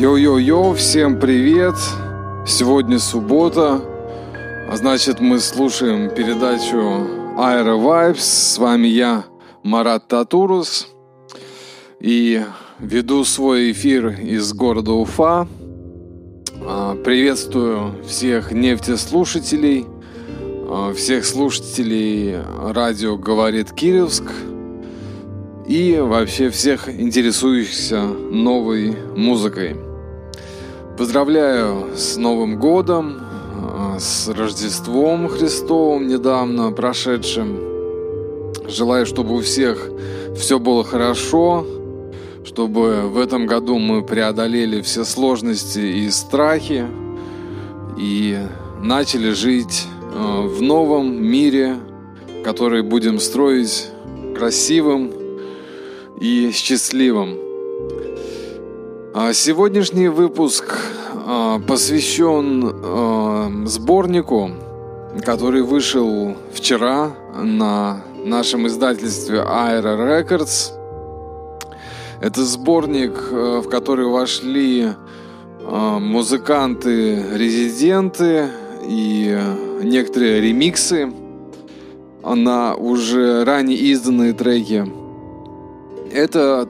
Йо-йо-йо, 0.00 0.72
всем 0.72 1.20
привет! 1.20 1.74
Сегодня 2.46 2.98
суббота, 2.98 3.82
а 4.70 4.76
значит 4.76 5.20
мы 5.20 5.40
слушаем 5.40 6.08
передачу 6.08 6.76
Aero 7.36 7.78
Vibes. 7.78 8.20
С 8.20 8.56
вами 8.56 8.86
я, 8.86 9.24
Марат 9.62 10.08
Татурус, 10.08 10.88
и 12.00 12.42
веду 12.78 13.24
свой 13.24 13.72
эфир 13.72 14.08
из 14.08 14.54
города 14.54 14.92
Уфа. 14.92 15.46
А, 16.62 16.94
приветствую 16.94 18.02
всех 18.06 18.52
нефтеслушателей, 18.52 19.84
всех 20.94 21.24
слушателей 21.24 22.36
радио 22.72 23.16
«Говорит 23.16 23.72
Кировск», 23.72 24.24
и 25.70 25.98
вообще 26.00 26.50
всех 26.50 26.88
интересующихся 26.88 28.02
новой 28.02 28.96
музыкой. 29.14 29.76
Поздравляю 30.98 31.96
с 31.96 32.16
Новым 32.16 32.58
годом, 32.58 33.20
а, 33.20 33.96
с 34.00 34.26
Рождеством 34.26 35.28
Христовым 35.28 36.08
недавно 36.08 36.72
прошедшим. 36.72 38.52
Желаю, 38.66 39.06
чтобы 39.06 39.36
у 39.36 39.42
всех 39.42 39.88
все 40.36 40.58
было 40.58 40.82
хорошо, 40.82 41.64
чтобы 42.44 43.02
в 43.02 43.16
этом 43.16 43.46
году 43.46 43.78
мы 43.78 44.02
преодолели 44.02 44.80
все 44.82 45.04
сложности 45.04 45.78
и 45.78 46.10
страхи 46.10 46.84
и 47.96 48.38
начали 48.82 49.30
жить 49.30 49.86
в 50.12 50.60
новом 50.60 51.22
мире, 51.22 51.76
который 52.44 52.82
будем 52.82 53.20
строить 53.20 53.88
красивым 54.36 55.12
и 56.20 56.50
счастливым. 56.52 57.38
А 59.12 59.32
сегодняшний 59.32 60.06
выпуск 60.08 60.78
а, 61.26 61.58
посвящен 61.58 62.62
а, 62.64 63.50
сборнику, 63.66 64.52
который 65.24 65.62
вышел 65.62 66.36
вчера 66.52 67.10
на 67.36 68.04
нашем 68.24 68.66
издательстве 68.66 69.38
Aero 69.38 69.96
Records. 69.98 70.72
Это 72.20 72.44
сборник, 72.44 73.32
в 73.32 73.68
который 73.68 74.06
вошли 74.06 74.90
музыканты-резиденты 75.60 78.50
и 78.90 79.38
некоторые 79.82 80.40
ремиксы 80.40 81.12
на 82.22 82.74
уже 82.74 83.44
ранее 83.44 83.78
изданные 83.78 84.32
треки. 84.32 84.84
Этот 86.12 86.68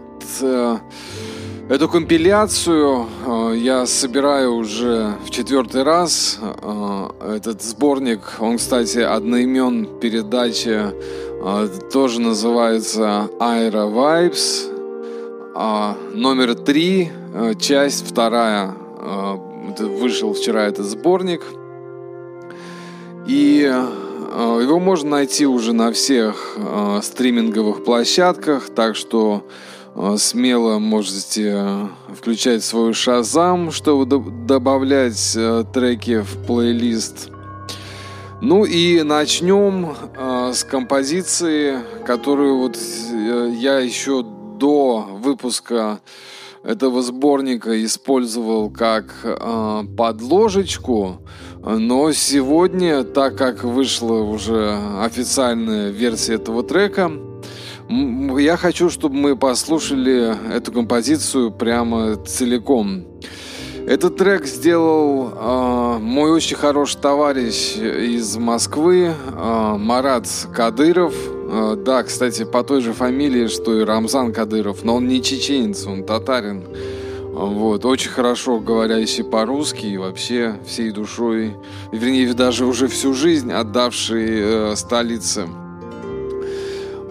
Эту 1.70 1.88
компиляцию 1.88 3.06
э, 3.24 3.54
я 3.58 3.86
собираю 3.86 4.54
уже 4.54 5.14
в 5.24 5.30
четвертый 5.30 5.84
раз. 5.84 6.36
Э, 6.42 7.36
этот 7.36 7.62
сборник, 7.62 8.22
он, 8.41 8.56
кстати, 8.56 8.98
одноимен 8.98 9.86
передачи, 10.00 10.80
э, 10.80 11.68
тоже 11.92 12.20
называется 12.20 13.30
Aero 13.38 13.88
Vibes. 13.94 14.66
Номер 16.12 16.56
три, 16.56 17.12
часть 17.60 18.04
вторая. 18.04 18.74
Вышел 19.78 20.34
вчера 20.34 20.64
этот 20.64 20.86
сборник. 20.86 21.42
И 23.27 23.61
его 23.62 24.79
можно 24.79 25.11
найти 25.11 25.47
уже 25.47 25.73
на 25.73 25.93
всех 25.93 26.56
стриминговых 27.03 27.84
площадках, 27.84 28.71
так 28.75 28.97
что 28.97 29.44
Э, 29.94 30.16
смело 30.19 30.78
можете 30.78 31.53
э, 31.56 31.87
включать 32.16 32.62
свой 32.62 32.94
шазам, 32.94 33.72
чтобы 33.72 34.06
добавлять 34.47 35.34
э, 35.37 35.65
треки 35.72 36.21
в 36.21 36.47
плейлист. 36.47 37.31
Ну 38.41 38.65
и 38.65 39.03
начнем 39.03 39.94
с 40.16 40.65
композиции, 40.65 41.81
которую 42.06 42.56
вот 42.56 42.78
я 43.59 43.81
еще 43.81 44.22
до 44.22 45.06
выпуска 45.21 46.00
этого 46.65 47.03
сборника 47.03 47.84
использовал 47.84 48.71
как 48.71 49.15
подложечку, 49.94 51.19
но 51.62 52.12
сегодня, 52.12 53.04
так 53.04 53.37
как 53.37 53.65
вышла 53.65 54.15
уже 54.15 54.78
официальная 55.00 55.91
версия 55.91 56.34
этого 56.34 56.62
трека, 56.62 57.12
я 57.88 58.56
хочу, 58.56 58.88
чтобы 58.88 59.16
мы 59.16 59.37
послушали 59.37 60.37
эту 60.54 60.72
композицию 60.72 61.50
прямо 61.50 62.16
целиком. 62.25 63.04
Этот 63.87 64.16
трек 64.16 64.47
сделал 64.47 65.32
э, 65.32 65.98
мой 65.98 66.31
очень 66.31 66.56
хороший 66.56 67.00
товарищ 67.00 67.77
из 67.77 68.37
Москвы, 68.37 69.09
э, 69.12 69.77
Марат 69.78 70.28
Кадыров. 70.54 71.15
Э, 71.50 71.77
да, 71.77 72.04
кстати, 72.04 72.44
по 72.44 72.62
той 72.62 72.82
же 72.82 72.92
фамилии, 72.92 73.48
что 73.48 73.81
и 73.81 73.82
Рамзан 73.82 74.32
Кадыров, 74.32 74.84
но 74.84 74.97
он 74.97 75.09
не 75.09 75.21
чеченец, 75.22 75.87
он 75.87 76.04
татарин. 76.04 76.65
Вот, 77.32 77.84
очень 77.84 78.10
хорошо 78.10 78.58
говорящий 78.58 79.24
по-русски 79.24 79.86
и 79.86 79.96
вообще 79.96 80.56
всей 80.66 80.91
душой, 80.91 81.56
вернее, 81.92 82.34
даже 82.34 82.66
уже 82.66 82.88
всю 82.88 83.14
жизнь 83.14 83.52
отдавший 83.52 84.26
э, 84.28 84.76
столице. 84.76 85.48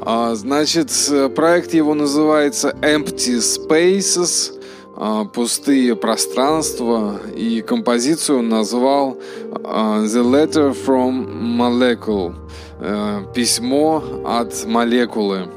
А, 0.02 0.36
значит, 0.36 0.92
проект 1.36 1.74
его 1.74 1.94
называется 1.94 2.76
Empty 2.82 3.38
Spaces, 3.40 4.60
а, 5.02 5.24
пустые 5.24 5.96
пространства, 5.96 7.22
и 7.34 7.62
композицию 7.62 8.40
он 8.40 8.50
назвал 8.50 9.18
а, 9.64 10.04
The 10.04 10.24
Letter 10.24 10.76
from 10.86 11.26
Molecule, 11.58 12.36
э, 12.82 13.24
письмо 13.34 14.04
от 14.26 14.66
молекулы. 14.66 15.48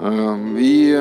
Эм, 0.00 0.56
и 0.58 1.00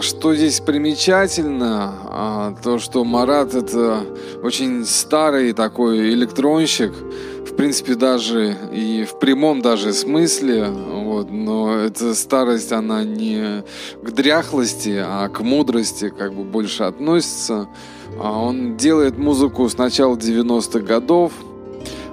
что 0.00 0.34
здесь 0.34 0.60
примечательно, 0.60 2.56
то, 2.62 2.78
что 2.78 3.04
Марат 3.04 3.54
это 3.54 4.00
очень 4.42 4.84
старый 4.84 5.52
такой 5.52 6.10
электронщик, 6.10 6.92
в 6.92 7.54
принципе, 7.56 7.94
даже 7.94 8.56
и 8.72 9.04
в 9.04 9.18
прямом 9.18 9.62
даже 9.62 9.92
смысле, 9.92 10.66
вот, 10.68 11.30
но 11.30 11.74
эта 11.74 12.14
старость, 12.14 12.72
она 12.72 13.04
не 13.04 13.64
к 14.02 14.10
дряхлости, 14.10 15.02
а 15.02 15.28
к 15.28 15.40
мудрости 15.40 16.10
как 16.10 16.34
бы 16.34 16.44
больше 16.44 16.82
относится. 16.84 17.68
А 18.20 18.38
он 18.38 18.76
делает 18.76 19.18
музыку 19.18 19.68
с 19.68 19.78
начала 19.78 20.16
90-х 20.16 20.80
годов, 20.80 21.32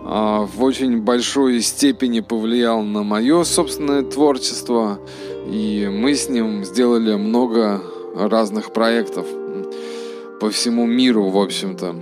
а, 0.06 0.41
в 0.45 0.63
очень 0.63 1.01
большой 1.01 1.62
степени 1.62 2.19
повлиял 2.19 2.81
на 2.81 3.03
мое 3.03 3.44
собственное 3.44 4.03
творчество, 4.03 5.00
и 5.46 5.90
мы 5.92 6.16
с 6.16 6.30
ним 6.30 6.64
сделали 6.64 7.16
много 7.16 7.81
разных 8.16 8.74
проектов 8.74 9.26
по 10.40 10.50
всему 10.50 10.86
миру, 10.86 11.30
в 11.30 11.38
общем-то. 11.38 11.96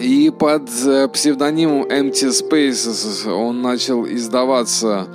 И 0.00 0.30
под 0.30 0.68
э, 0.86 1.08
псевдонимом 1.08 1.84
Empty 1.84 2.28
Spaces 2.28 3.28
он 3.30 3.62
начал 3.62 4.06
издаваться 4.06 5.08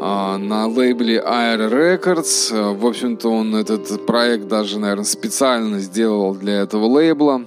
а, 0.00 0.38
на 0.38 0.68
лейбле 0.68 1.20
Air 1.26 1.70
Records. 1.70 2.74
В 2.74 2.86
общем-то, 2.86 3.28
он 3.28 3.56
этот 3.56 4.06
проект 4.06 4.46
даже, 4.46 4.78
наверное, 4.78 5.04
специально 5.04 5.80
сделал 5.80 6.34
для 6.34 6.60
этого 6.60 6.84
лейбла. 6.84 7.46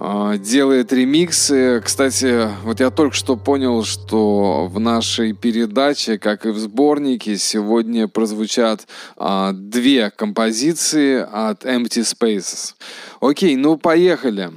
А, 0.00 0.38
делает 0.38 0.92
ремиксы. 0.92 1.82
Кстати, 1.84 2.48
вот 2.62 2.78
я 2.78 2.90
только 2.90 3.16
что 3.16 3.36
понял, 3.36 3.82
что 3.82 4.68
в 4.68 4.78
нашей 4.78 5.32
передаче, 5.32 6.18
как 6.18 6.46
и 6.46 6.50
в 6.50 6.58
сборнике, 6.58 7.36
сегодня 7.36 8.06
прозвучат 8.06 8.86
а, 9.16 9.52
две 9.52 10.12
композиции 10.12 11.18
от 11.18 11.64
Empty 11.64 12.04
Spaces. 12.04 12.74
Окей, 13.20 13.56
ну 13.56 13.76
поехали. 13.76 14.52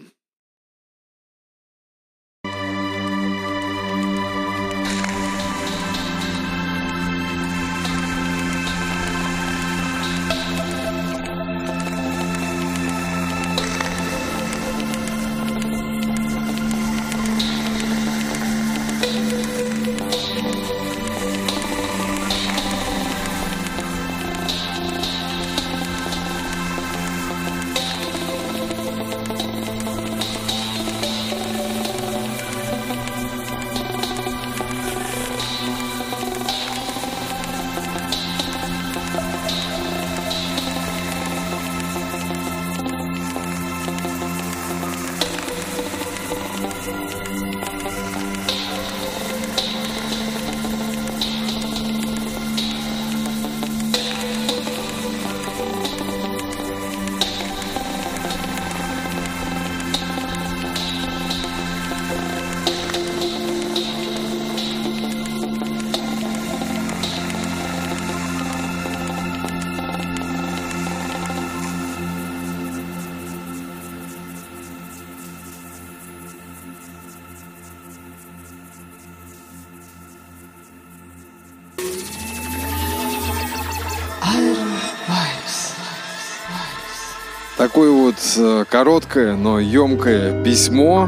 Короткое, 88.82 89.36
но 89.36 89.60
емкое 89.60 90.44
письмо 90.44 91.08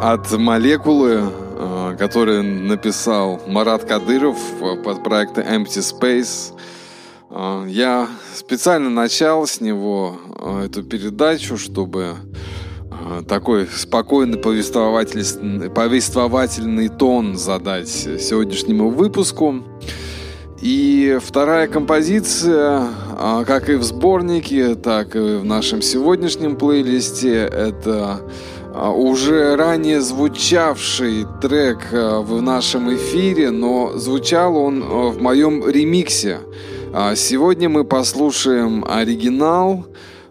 от 0.00 0.32
молекулы, 0.32 1.20
э, 1.20 1.96
которое 1.98 2.40
написал 2.40 3.42
Марат 3.46 3.84
Кадыров 3.84 4.38
под 4.82 5.04
проектом 5.04 5.44
Empty 5.44 5.82
Space. 5.82 6.54
Э, 7.28 7.66
я 7.68 8.08
специально 8.34 8.88
начал 8.88 9.46
с 9.46 9.60
него 9.60 10.16
эту 10.64 10.82
передачу, 10.82 11.58
чтобы 11.58 12.14
такой 13.28 13.66
спокойный 13.66 14.38
повествовательный, 14.38 15.68
повествовательный 15.68 16.88
тон 16.88 17.36
задать 17.36 17.90
сегодняшнему 17.90 18.88
выпуску. 18.88 19.62
И 20.62 21.18
вторая 21.22 21.68
композиция, 21.68 22.88
как 23.46 23.68
и 23.68 23.74
в 23.74 23.82
сборнике, 23.82 24.74
так 24.74 25.14
и 25.16 25.18
в 25.18 25.44
нашем 25.44 25.82
сегодняшнем 25.82 26.56
плейлисте, 26.56 27.34
это 27.44 28.20
а, 28.74 28.90
уже 28.90 29.56
ранее 29.56 30.00
звучавший 30.00 31.26
трек 31.40 31.78
а, 31.92 32.20
в 32.20 32.42
нашем 32.42 32.94
эфире, 32.94 33.50
но 33.50 33.96
звучал 33.96 34.56
он 34.56 34.82
в 34.82 35.20
моем 35.20 35.68
ремиксе. 35.68 36.38
Сегодня 37.16 37.68
мы 37.68 37.82
послушаем 37.84 38.84
оригинал 38.88 39.84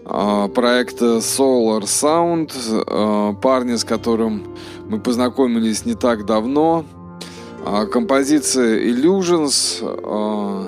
проекта 0.05 1.17
Solar 1.17 1.81
Sound, 1.81 3.35
парня, 3.41 3.77
с 3.77 3.83
которым 3.83 4.55
мы 4.87 4.99
познакомились 5.01 5.85
не 5.85 5.93
так 5.93 6.25
давно– 6.25 6.85
а, 7.65 7.85
композиция 7.85 8.77
Illusions, 8.89 9.79
а, 9.81 10.67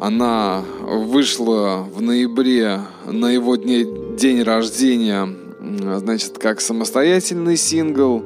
она 0.00 0.64
вышла 0.80 1.86
в 1.94 2.00
ноябре 2.00 2.80
на 3.04 3.26
его 3.26 3.56
дне, 3.56 3.84
день 4.16 4.42
рождения, 4.42 5.28
значит, 5.60 6.38
как 6.38 6.60
самостоятельный 6.60 7.56
сингл. 7.56 8.24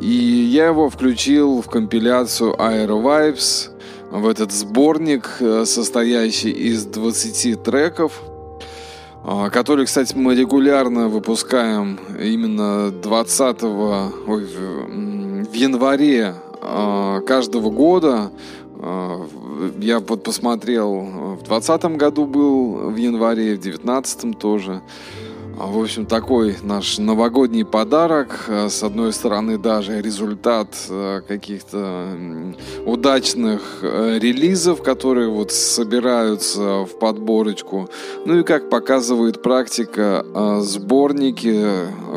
И 0.00 0.06
я 0.06 0.66
его 0.66 0.88
включил 0.88 1.60
в 1.60 1.68
компиляцию 1.68 2.54
Aero 2.54 3.02
Vibes, 3.02 3.70
в 4.12 4.28
этот 4.28 4.52
сборник, 4.52 5.28
э, 5.40 5.64
состоящий 5.66 6.50
из 6.50 6.86
20 6.86 7.62
треков, 7.62 8.22
а, 9.24 9.50
который, 9.50 9.86
кстати, 9.86 10.14
мы 10.14 10.34
регулярно 10.34 11.08
выпускаем 11.08 11.98
именно 12.18 12.90
20 12.90 13.62
ой, 14.26 14.46
в 14.46 15.52
январе 15.52 16.34
а, 16.60 17.20
каждого 17.20 17.70
года 17.70 18.30
я 18.80 19.98
вот 19.98 20.22
посмотрел, 20.22 21.36
в 21.40 21.42
двадцатом 21.42 21.96
году 21.96 22.26
был 22.26 22.90
в 22.90 22.96
январе, 22.96 23.56
в 23.56 23.60
девятнадцатом 23.60 24.34
тоже. 24.34 24.82
А, 25.60 25.66
в 25.66 25.76
общем, 25.82 26.06
такой 26.06 26.56
наш 26.62 26.98
новогодний 26.98 27.64
подарок. 27.64 28.48
С 28.48 28.80
одной 28.84 29.12
стороны, 29.12 29.58
даже 29.58 30.00
результат 30.00 30.68
каких-то 31.26 32.06
удачных 32.86 33.78
релизов, 33.82 34.84
которые 34.84 35.28
вот 35.28 35.50
собираются 35.50 36.84
в 36.84 36.98
подборочку. 37.00 37.88
Ну 38.24 38.38
и 38.38 38.42
как 38.44 38.70
показывает 38.70 39.42
практика, 39.42 40.24
сборники 40.60 41.66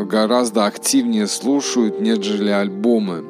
гораздо 0.06 0.66
активнее 0.68 1.26
слушают, 1.26 2.00
нежели 2.00 2.52
альбомы 2.52 3.24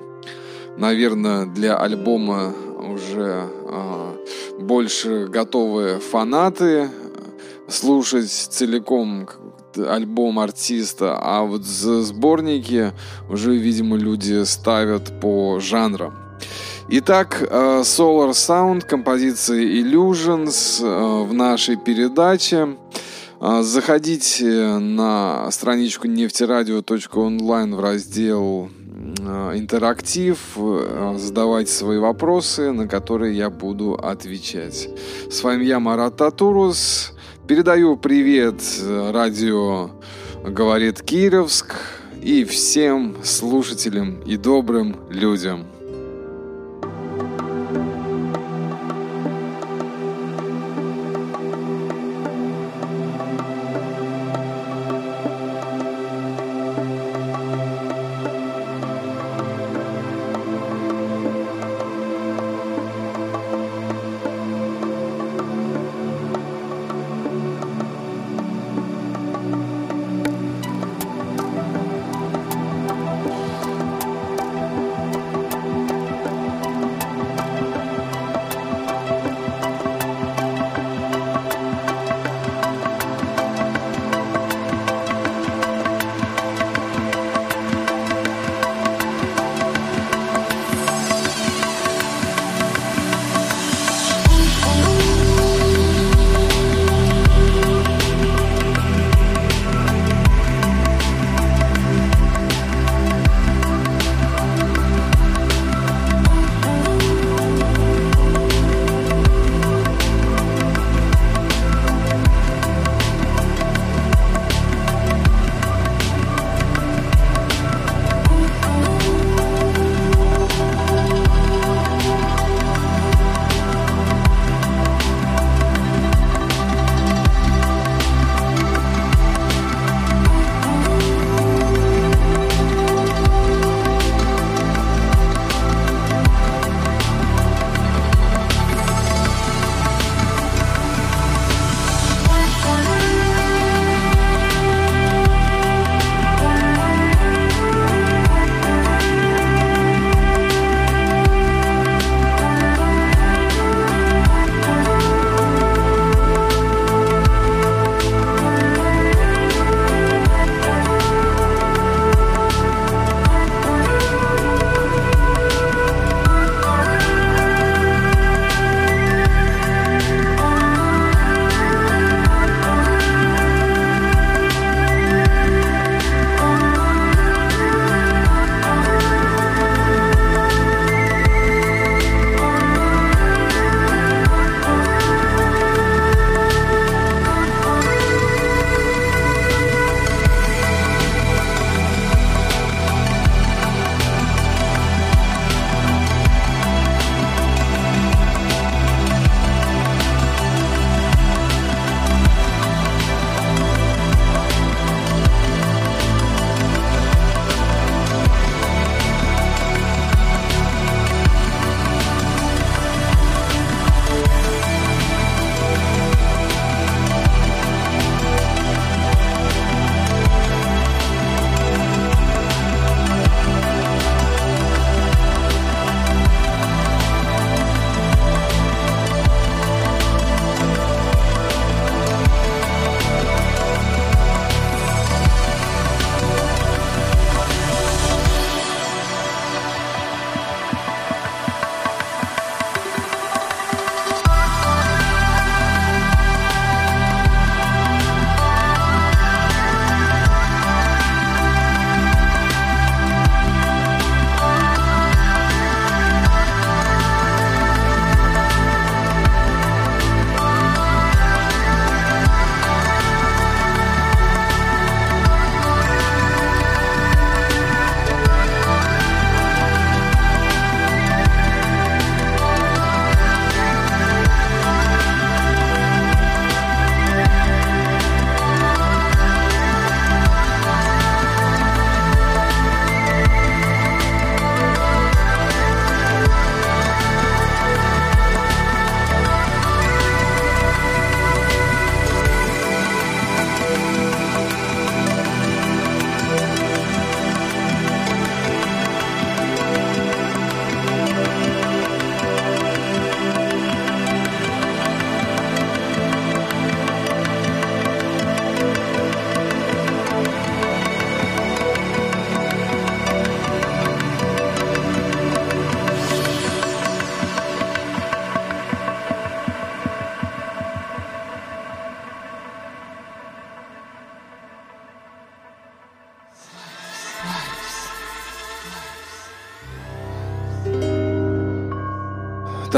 наверное, 0.77 1.45
для 1.45 1.77
альбома 1.77 2.54
уже 2.93 3.47
э, 3.49 4.15
больше 4.59 5.27
готовые 5.27 5.99
фанаты 5.99 6.89
слушать 7.67 8.29
целиком 8.29 9.27
альбом 9.77 10.39
артиста, 10.39 11.17
а 11.19 11.43
вот 11.43 11.63
сборники 11.63 12.91
уже, 13.29 13.55
видимо, 13.55 13.97
люди 13.97 14.43
ставят 14.43 15.19
по 15.21 15.59
жанрам. 15.59 16.13
Итак, 16.89 17.41
Solar 17.41 18.31
Sound, 18.31 18.85
композиция 18.85 19.61
Illusions 19.61 21.25
в 21.25 21.33
нашей 21.33 21.77
передаче. 21.77 22.75
Заходите 23.39 24.77
на 24.77 25.49
страничку 25.51 26.07
нефтерадио.онлайн 26.07 27.75
в 27.75 27.79
раздел 27.79 28.69
Э, 28.81 28.81
интерактив, 29.56 30.38
э, 30.57 31.16
задавать 31.18 31.69
свои 31.69 31.98
вопросы, 31.98 32.72
на 32.72 32.88
которые 32.88 33.36
я 33.36 33.50
буду 33.50 33.94
отвечать. 33.94 34.89
С 35.30 35.44
вами 35.44 35.66
я, 35.66 35.80
Марат 35.80 36.18
Татурус. 36.18 37.13
Передаю 37.48 37.98
привет 37.98 38.62
э, 38.81 39.12
радио 39.12 39.92
«Говорит 40.44 41.01
Кировск» 41.01 41.75
и 42.22 42.44
всем 42.44 43.16
слушателям 43.24 44.22
и 44.22 44.38
добрым 44.38 44.95
людям. 45.10 45.70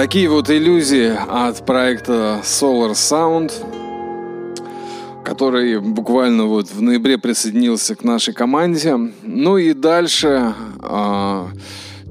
Такие 0.04 0.28
вот 0.28 0.50
иллюзии 0.50 1.14
от 1.30 1.66
проекта 1.66 2.42
Solar 2.44 2.92
Sound, 2.92 3.54
который 5.24 5.80
буквально 5.80 6.44
вот 6.44 6.70
в 6.70 6.82
ноябре 6.82 7.18
присоединился 7.18 7.96
к 7.96 8.04
нашей 8.04 8.34
команде. 8.34 8.98
Ну 9.24 9.56
и 9.56 9.72
дальше 9.72 10.54
а, 10.82 11.48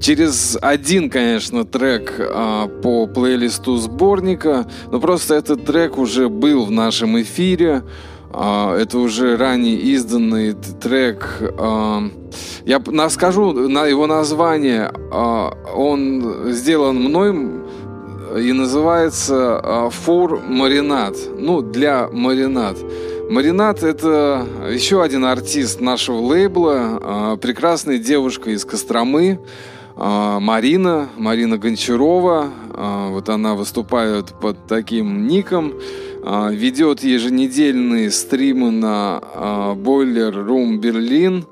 через 0.01 0.57
один, 0.59 1.11
конечно, 1.11 1.65
трек 1.65 2.15
а, 2.17 2.67
по 2.67 3.05
плейлисту 3.05 3.77
сборника, 3.77 4.67
но 4.91 4.99
просто 4.99 5.35
этот 5.35 5.63
трек 5.63 5.99
уже 5.99 6.29
был 6.29 6.65
в 6.65 6.71
нашем 6.71 7.21
эфире. 7.21 7.83
А, 8.31 8.75
это 8.75 8.97
уже 8.97 9.37
ранее 9.37 9.77
изданный 9.77 10.53
трек. 10.53 11.39
А, 11.59 12.01
я 12.65 12.81
скажу 13.09 13.51
на 13.69 13.85
его 13.85 14.07
название. 14.07 14.91
А, 15.11 15.53
он 15.75 16.51
сделан 16.51 16.95
мной 16.95 17.62
и 18.37 18.51
называется 18.53 19.89
«Фур 19.91 20.41
Маринад». 20.47 21.15
Ну, 21.37 21.61
для 21.61 22.07
маринад. 22.11 22.77
Маринад– 23.29 23.83
это 23.83 24.45
еще 24.71 25.03
один 25.03 25.25
артист 25.25 25.81
нашего 25.81 26.19
лейбла, 26.19 27.37
прекрасная 27.41 27.97
девушка 27.97 28.51
из 28.51 28.65
Костромы, 28.65 29.39
Марина, 29.95 31.09
Марина 31.17 31.57
Гончарова. 31.57 32.49
Вот 33.11 33.29
она 33.29 33.55
выступает 33.55 34.33
под 34.39 34.67
таким 34.67 35.27
ником. 35.27 35.73
А, 36.25 36.49
ведет 36.49 37.03
еженедельные 37.03 38.09
стримы 38.09 38.71
на 38.71 39.21
Boiler 39.75 40.31
Room 40.31 40.79
Berlin, 40.79 41.45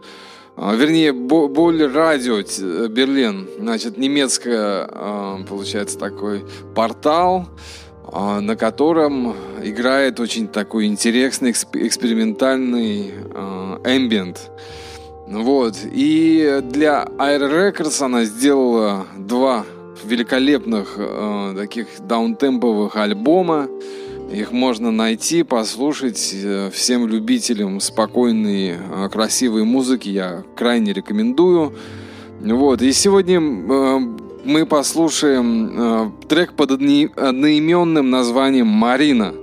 вернее, 0.75 1.11
Boiler 1.11 1.91
Radio 1.91 2.87
Берлин, 2.87 3.49
значит, 3.57 3.97
немецкая, 3.97 4.87
а, 4.91 5.43
получается, 5.49 5.97
такой 5.97 6.45
портал, 6.75 7.47
а, 8.11 8.41
на 8.41 8.55
котором 8.55 9.35
играет 9.63 10.19
очень 10.19 10.47
такой 10.47 10.85
интересный 10.85 11.49
экспериментальный 11.49 13.11
эмбиент. 13.85 14.51
Вот. 15.27 15.77
И 15.91 16.61
для 16.63 17.07
Air 17.17 17.73
Records 17.73 18.03
она 18.03 18.25
сделала 18.25 19.07
два 19.17 19.65
великолепных 20.03 20.95
таких 21.57 21.87
даунтемповых 22.07 22.95
альбома. 22.97 23.67
Их 24.33 24.51
можно 24.51 24.91
найти, 24.91 25.43
послушать. 25.43 26.31
Э, 26.33 26.69
всем 26.71 27.05
любителям 27.07 27.79
спокойной, 27.81 28.75
э, 28.77 29.09
красивой 29.11 29.65
музыки 29.65 30.07
я 30.07 30.43
крайне 30.55 30.93
рекомендую. 30.93 31.73
Вот. 32.39 32.81
И 32.81 32.91
сегодня 32.93 33.39
э, 33.39 33.99
мы 34.45 34.65
послушаем 34.65 36.13
трек 36.27 36.53
под 36.53 36.71
одноименным 36.71 38.09
названием 38.09 38.67
«Марина». 38.67 39.35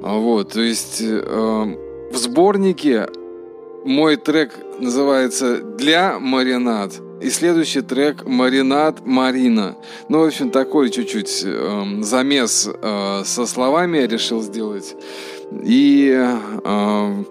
Вот. 0.00 0.52
То 0.52 0.60
есть 0.60 1.00
в 1.00 2.14
сборнике 2.14 3.08
мой 3.84 4.16
трек 4.16 4.56
называется 4.78 5.60
«Для 5.60 6.20
маринад». 6.20 7.03
И 7.24 7.30
следующий 7.30 7.80
трек 7.80 8.26
«Маринад 8.26 9.06
Марина». 9.06 9.76
Ну, 10.10 10.20
в 10.20 10.26
общем, 10.26 10.50
такой 10.50 10.90
чуть-чуть 10.90 11.40
э, 11.42 11.84
замес 12.02 12.68
э, 12.70 13.22
со 13.24 13.46
словами 13.46 13.96
я 13.96 14.06
решил 14.06 14.42
сделать. 14.42 14.94
И 15.62 16.14
э, 16.14 17.24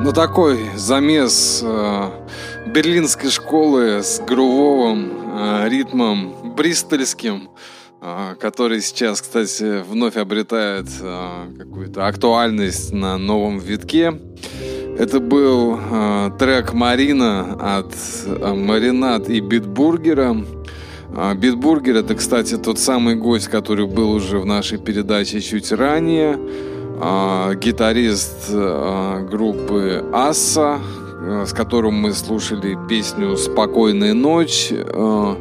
Ну 0.07 0.12
такой 0.12 0.71
замес 0.77 1.62
э, 1.64 2.11
берлинской 2.69 3.29
школы 3.29 4.05
с 4.05 4.21
грувовым 4.21 5.11
э, 5.35 5.69
ритмом 5.69 6.55
бристольским, 6.55 7.51
э, 8.01 8.37
который 8.40 8.83
сейчас, 8.83 9.21
кстати, 9.21 9.83
вновь 9.83 10.16
обретает 10.16 10.87
э, 11.01 11.47
какую-то 11.59 12.07
актуальность 12.07 12.92
на 12.92 13.19
новом 13.19 13.59
витке. 13.59 14.16
Это 14.97 15.19
был 15.19 15.77
э, 15.77 16.31
трек 16.38 16.73
Марина 16.73 17.79
от 17.79 17.92
э, 18.27 18.55
Маринад 18.55 19.29
и 19.29 19.40
Битбургера. 19.40 20.37
Э, 21.16 21.35
Битбургер 21.35 21.97
это, 21.97 22.14
кстати, 22.14 22.57
тот 22.57 22.79
самый 22.79 23.16
гость, 23.16 23.49
который 23.49 23.88
был 23.88 24.12
уже 24.12 24.38
в 24.38 24.47
нашей 24.47 24.79
передаче 24.79 25.40
чуть 25.40 25.73
ранее. 25.73 26.38
Э, 26.98 27.54
гитарист 27.54 28.48
э, 28.48 29.26
группы 29.30 30.02
Асса, 30.14 30.78
э, 31.20 31.44
с 31.46 31.52
которым 31.52 31.94
мы 31.94 32.12
слушали 32.14 32.78
песню 32.88 33.37
«Спокойная 33.37 34.14
ночь», 34.14 34.68
э, 34.70 35.37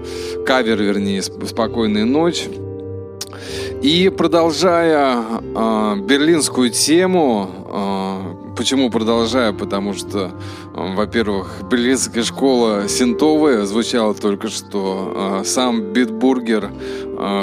кавер, 0.45 0.81
вернее, 0.81 1.21
«Спокойная 1.21 2.03
ночь». 2.05 2.47
И 3.81 4.09
продолжая 4.09 5.41
берлинскую 5.43 6.71
тему, 6.71 8.53
почему 8.57 8.89
продолжаю? 8.89 9.53
Потому 9.53 9.93
что, 9.93 10.31
во-первых, 10.73 11.61
берлинская 11.69 12.23
школа 12.23 12.87
синтовая 12.87 13.65
звучала 13.65 14.15
только 14.15 14.47
что. 14.47 15.41
Сам 15.45 15.93
Битбургер 15.93 16.71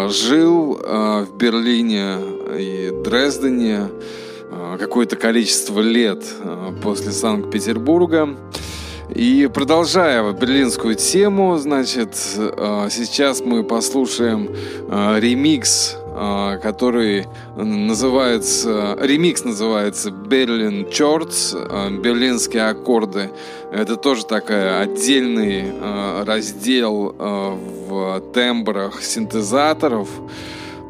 жил 0.09 0.81
в 0.83 1.29
Берлине 1.37 2.17
и 2.59 2.91
Дрездене 2.91 3.89
э, 4.51 4.77
какое-то 4.79 5.17
количество 5.17 5.81
лет 5.81 6.25
э, 6.43 6.73
после 6.83 7.13
Санкт-Петербурга. 7.13 8.37
И 9.15 9.51
продолжая 9.53 10.33
берлинскую 10.33 10.95
тему, 10.95 11.59
значит, 11.59 12.17
э, 12.37 12.89
сейчас 12.91 13.41
мы 13.41 13.65
послушаем 13.65 14.49
ремикс 15.19 15.97
который 16.63 17.27
называется, 17.57 18.99
ремикс 19.01 19.45
называется 19.45 20.11
Chords, 20.11 21.57
а, 21.57 21.89
берлинские 21.91 22.69
аккорды. 22.69 23.31
Это 23.73 23.97
тоже 23.97 24.27
такая 24.27 24.83
отдельный 24.83 25.73
раздел 26.27 27.17
в 27.19 28.21
тембрах 28.35 29.03
синтезаторов. 29.03 30.11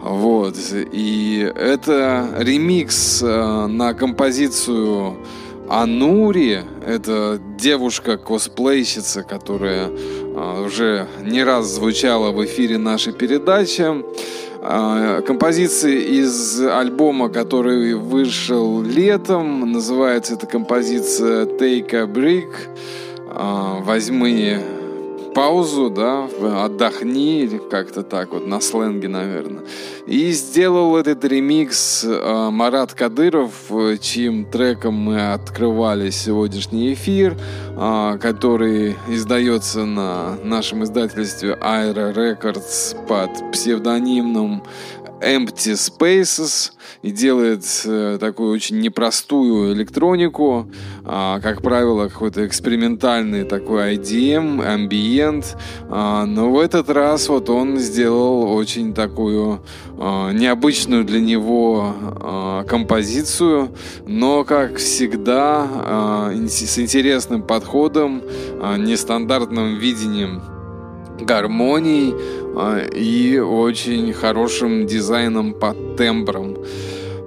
Вот. 0.03 0.57
И 0.93 1.53
это 1.55 2.29
ремикс 2.39 3.23
на 3.23 3.95
композицию 3.95 5.17
Анури. 5.69 6.65
Это 6.85 7.41
девушка-косплейщица, 7.59 9.23
которая 9.23 9.89
уже 10.67 11.07
не 11.23 11.45
раз 11.45 11.67
звучала 11.67 12.33
в 12.33 12.45
эфире 12.45 12.79
нашей 12.79 13.13
передачи. 13.13 14.03
А, 14.65 15.23
композиции 15.23 16.21
из 16.21 16.61
альбома, 16.61 17.29
который 17.29 17.95
вышел 17.95 18.81
летом. 18.81 19.73
Называется 19.73 20.35
эта 20.35 20.47
композиция 20.47 21.47
Take 21.47 21.93
a 21.95 22.07
Brick. 22.07 22.51
А, 23.29 23.81
возьми 23.81 24.59
паузу, 25.35 25.91
да, 25.91 26.29
отдохни, 26.65 27.61
как-то 27.71 28.03
так 28.03 28.33
вот, 28.33 28.47
на 28.47 28.61
сленге, 28.61 29.09
наверное. 29.09 29.63
И 30.07 30.33
сделал 30.33 30.97
этот 30.97 31.25
ремикс 31.25 32.05
э, 32.05 32.51
Марат 32.51 32.93
Кадыров, 32.93 33.53
чьим 34.01 34.45
треком 34.45 34.95
мы 34.95 35.33
открывали 35.33 36.11
сегодняшний 36.11 36.93
эфир, 36.95 37.37
э, 37.77 38.19
который 38.21 38.97
издается 39.09 39.85
на 39.85 40.37
нашем 40.43 40.85
издательстве 40.85 41.57
Aero 41.61 42.15
Records 42.15 43.07
под 43.07 43.53
псевдонимом 43.53 44.63
Empty 45.23 45.75
Spaces 45.75 46.73
и 47.03 47.11
делает 47.11 47.65
э, 47.85 48.19
такую 48.21 48.53
очень 48.53 48.81
непростую 48.81 49.75
электронику, 49.75 50.69
э, 51.05 51.41
как 51.43 51.63
правило, 51.63 52.09
какой-то 52.09 52.47
экспериментальный 52.47 53.45
такой 53.45 53.97
IDM, 53.97 54.61
ambient, 54.65 55.45
э, 55.89 56.25
но 56.27 56.51
в 56.51 56.59
этот 56.59 56.91
раз 56.91 57.29
вот 57.29 57.51
он 57.51 57.79
сделал 57.79 58.55
очень 58.55 58.95
такую 58.95 59.63
э, 59.99 60.33
необычную 60.33 61.05
для 61.05 61.21
него 61.21 61.95
композицию, 62.69 63.75
но, 64.07 64.45
как 64.45 64.77
всегда, 64.77 66.31
с 66.33 66.79
интересным 66.79 67.43
подходом, 67.43 68.23
нестандартным 68.79 69.79
видением 69.79 70.43
гармонией 71.25 72.15
э, 72.15 72.89
и 72.95 73.39
очень 73.39 74.13
хорошим 74.13 74.87
дизайном 74.87 75.55
по 75.55 75.75
тембрам. 75.97 76.57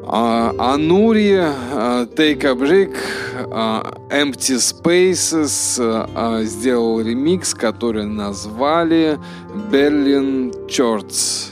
Анури, 0.07 1.33
uh, 1.33 2.05
Take 2.15 2.45
a 2.45 2.53
Break, 2.53 2.95
Empty 4.11 4.59
Spaces 4.59 6.45
сделал 6.45 7.01
ремикс, 7.01 7.55
который 7.55 8.05
назвали 8.05 9.17
Berlin 9.71 10.53
Chords. 10.67 11.49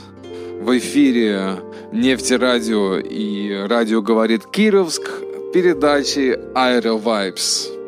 В 0.61 0.77
эфире 0.77 1.57
Нефтерадио 1.91 2.99
и 2.99 3.53
радио 3.67 4.01
говорит 4.01 4.45
Кировск 4.45 5.09
передачи 5.53 6.37
Aero 6.55 6.99
Vibes. 7.03 7.82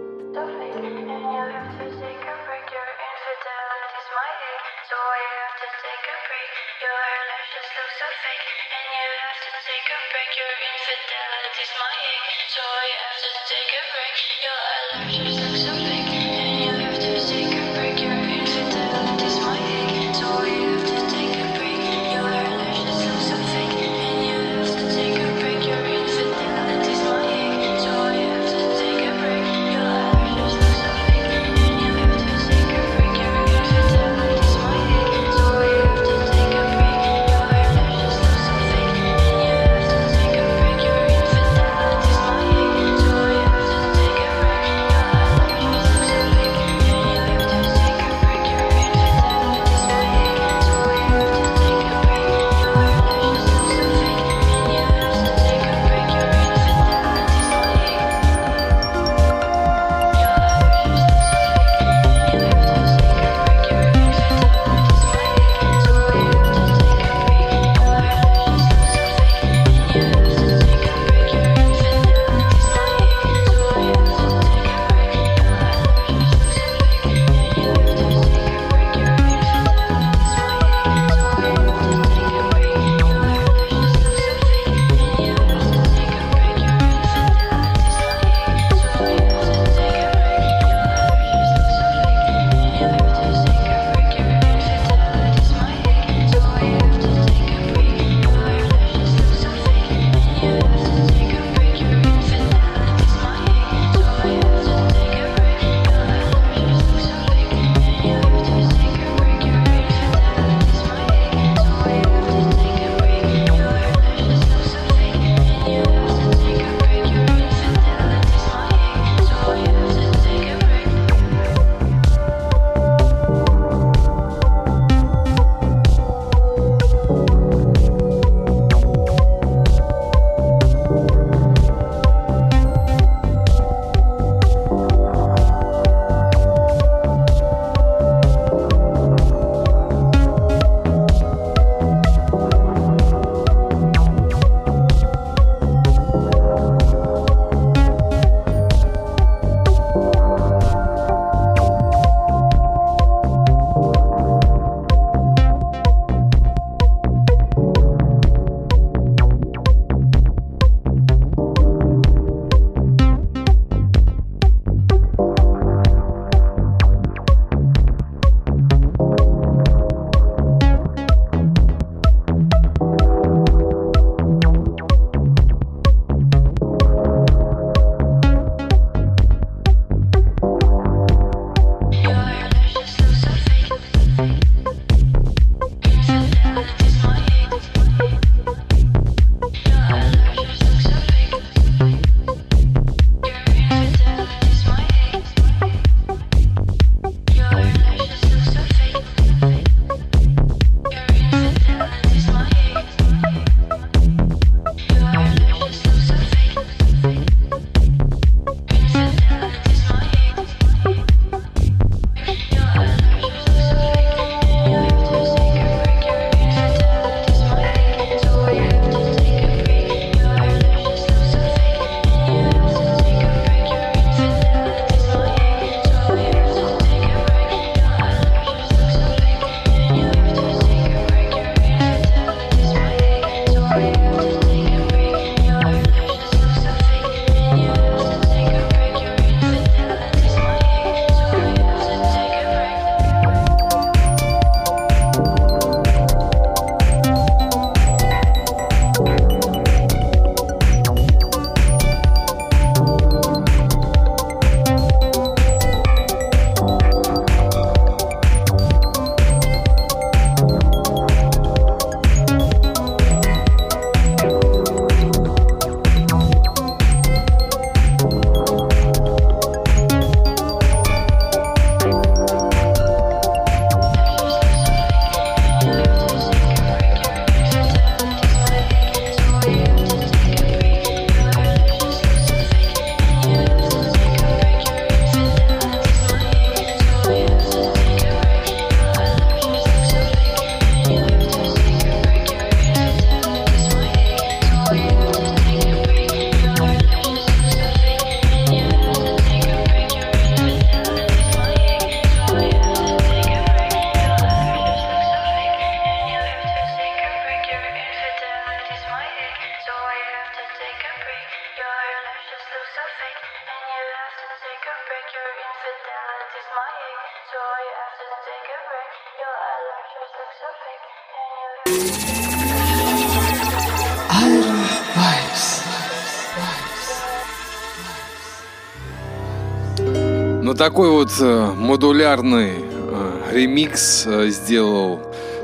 Такой 330.65 330.89
вот 330.89 331.11
э, 331.21 331.51
модулярный 331.55 332.53
э, 332.55 333.21
ремикс 333.33 334.07
э, 334.07 334.29
сделал 334.29 334.99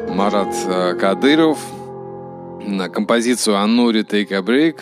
Марат 0.09 0.51
Кадыров 0.99 1.59
на 2.65 2.89
композицию 2.89 3.57
«Анури 3.57 4.01
Take 4.01 4.33
a 4.33 4.39
Break». 4.39 4.77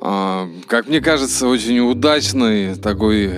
Э, 0.00 0.48
как 0.66 0.88
мне 0.88 1.02
кажется, 1.02 1.48
очень 1.48 1.80
удачный 1.80 2.76
такой 2.76 3.30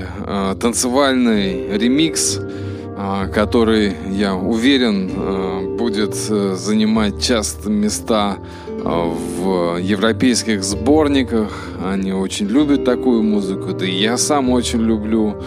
танцевальный 0.60 1.76
ремикс, 1.76 2.38
э, 2.38 3.28
который, 3.34 3.94
я 4.12 4.36
уверен, 4.36 5.76
будет 5.76 6.14
занимать 6.14 7.20
часто 7.20 7.70
места 7.70 8.36
в 8.68 9.78
европейских 9.80 10.62
сборниках. 10.62 11.50
Они 11.84 12.12
очень 12.12 12.46
любят 12.46 12.84
такую 12.84 13.24
музыку, 13.24 13.72
да 13.72 13.84
и 13.84 13.96
я 13.96 14.16
сам 14.16 14.50
очень 14.50 14.80
люблю. 14.80 15.42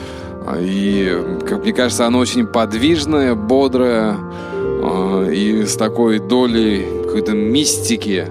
И, 0.59 1.17
как 1.45 1.63
мне 1.63 1.73
кажется, 1.73 2.05
она 2.05 2.19
очень 2.19 2.47
подвижная, 2.47 3.35
бодрая 3.35 4.17
и 5.31 5.65
с 5.65 5.75
такой 5.75 6.19
долей 6.19 6.85
какой-то 7.05 7.33
мистики 7.33 8.27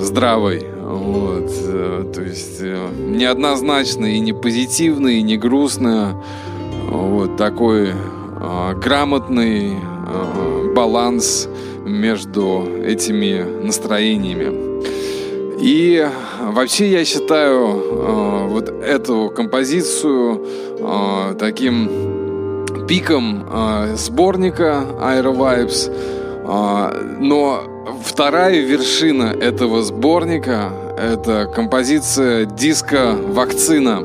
здравой. 0.00 0.66
Вот. 0.82 1.50
Э, 1.50 2.04
то 2.14 2.22
есть 2.22 2.58
э, 2.60 2.88
неоднозначно 2.96 4.06
и 4.06 4.20
не 4.20 4.32
позитивно, 4.32 5.08
и 5.08 5.22
не 5.22 5.36
грустно. 5.36 6.22
Вот 6.88 7.36
такой 7.36 7.90
грамотный 8.80 9.72
баланс 10.74 11.48
между 11.84 12.64
этими 12.84 13.42
настроениями. 13.64 14.82
И 15.58 16.06
вообще 16.40 16.90
я 16.90 17.04
считаю 17.04 17.80
э, 17.80 18.46
вот 18.48 18.68
эту 18.68 19.32
композицию 19.34 20.44
э, 20.78 21.34
таким 21.38 22.66
пиком 22.86 23.46
э, 23.50 23.94
сборника 23.96 24.84
Aero 25.00 25.34
Vibes. 25.34 25.90
Э, 26.44 27.16
но 27.20 27.62
вторая 28.04 28.60
вершина 28.60 29.34
этого 29.40 29.82
сборника— 29.82 30.70
это 30.98 31.50
композиция 31.54 32.44
диска 32.44 33.14
«Вакцина». 33.14 34.02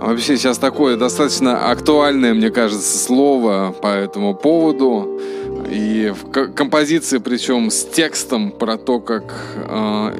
Вообще 0.00 0.36
сейчас 0.36 0.58
такое 0.58 0.96
достаточно 0.96 1.70
актуальное, 1.70 2.32
мне 2.32 2.50
кажется, 2.50 2.98
слово 2.98 3.74
по 3.80 3.88
этому 3.88 4.34
поводу. 4.34 5.20
И 5.68 6.12
в 6.14 6.52
композиции, 6.52 7.18
причем 7.18 7.70
с 7.70 7.84
текстом 7.84 8.52
про 8.52 8.76
то, 8.76 9.00
как 9.00 9.34
э, 9.56 10.12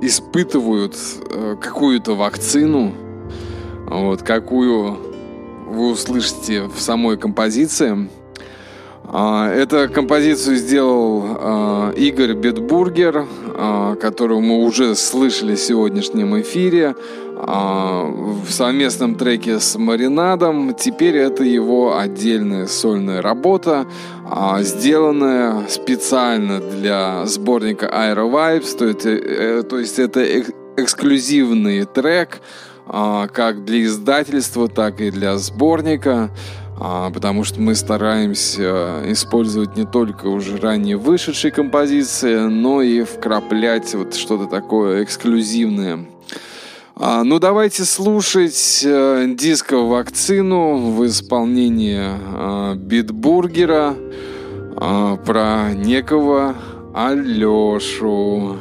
испытывают 0.00 0.96
э, 1.30 1.56
какую-то 1.60 2.14
вакцину, 2.14 2.92
вот, 3.88 4.22
какую 4.22 4.98
вы 5.66 5.90
услышите 5.90 6.64
в 6.64 6.80
самой 6.80 7.16
композиции. 7.16 8.08
А, 9.08 9.48
эту 9.52 9.88
композицию 9.92 10.56
сделал 10.56 11.22
а, 11.24 11.90
Игорь 11.92 12.34
Бетбургер, 12.34 13.26
а, 13.54 13.94
которого 13.96 14.40
мы 14.40 14.64
уже 14.64 14.94
слышали 14.96 15.54
в 15.54 15.60
сегодняшнем 15.60 16.40
эфире 16.40 16.96
в 17.38 18.46
совместном 18.48 19.14
треке 19.14 19.60
с 19.60 19.76
Маринадом. 19.76 20.74
Теперь 20.74 21.16
это 21.16 21.44
его 21.44 21.98
отдельная 21.98 22.66
сольная 22.66 23.20
работа, 23.20 23.86
сделанная 24.60 25.66
специально 25.68 26.60
для 26.60 27.26
сборника 27.26 27.86
Aero 27.86 28.30
Vibes. 28.30 28.76
То 28.78 28.86
есть, 28.86 29.04
э, 29.04 29.62
то 29.68 29.78
есть 29.78 29.98
это 29.98 30.24
эксклюзивный 30.76 31.84
трек 31.84 32.40
как 32.86 33.64
для 33.64 33.82
издательства, 33.82 34.68
так 34.68 35.00
и 35.00 35.10
для 35.10 35.36
сборника 35.38 36.30
а, 36.78 37.10
потому 37.10 37.44
что 37.44 37.60
мы 37.60 37.74
стараемся 37.74 39.02
использовать 39.06 39.76
не 39.76 39.86
только 39.86 40.26
уже 40.26 40.58
ранее 40.58 40.96
вышедшие 40.96 41.50
композиции, 41.50 42.36
но 42.36 42.82
и 42.82 43.02
вкраплять 43.02 43.94
вот 43.94 44.14
что-то 44.14 44.46
такое 44.46 45.02
эксклюзивное. 45.02 46.06
А, 46.98 47.24
ну, 47.24 47.38
давайте 47.38 47.84
слушать 47.84 48.82
э, 48.84 49.26
диско 49.36 49.76
«Вакцину» 49.76 50.92
в 50.92 51.06
исполнении 51.06 52.00
э, 52.00 52.74
Битбургера 52.76 53.94
э, 53.94 55.16
про 55.24 55.74
некого 55.74 56.54
Алешу. 56.94 58.56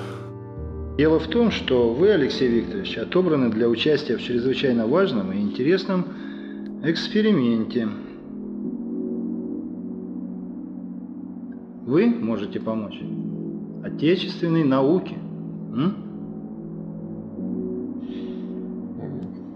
Дело 0.98 1.19
в 1.19 1.28
том, 1.28 1.52
что 1.52 1.93
вы, 1.93 2.12
Алексей 2.12 2.50
Викторович, 2.50 2.98
отобраны 2.98 3.50
для 3.50 3.69
участия 3.69 4.17
в 4.17 4.21
чрезвычайно 4.21 4.88
важном 4.88 5.32
и 5.32 5.39
интересном 5.39 6.06
эксперименте– 6.84 7.88
Вы 11.86 12.08
можете 12.08 12.60
помочь 12.60 13.00
отечественной 13.84 14.63
науке. 14.63 15.13
М? 15.71 16.05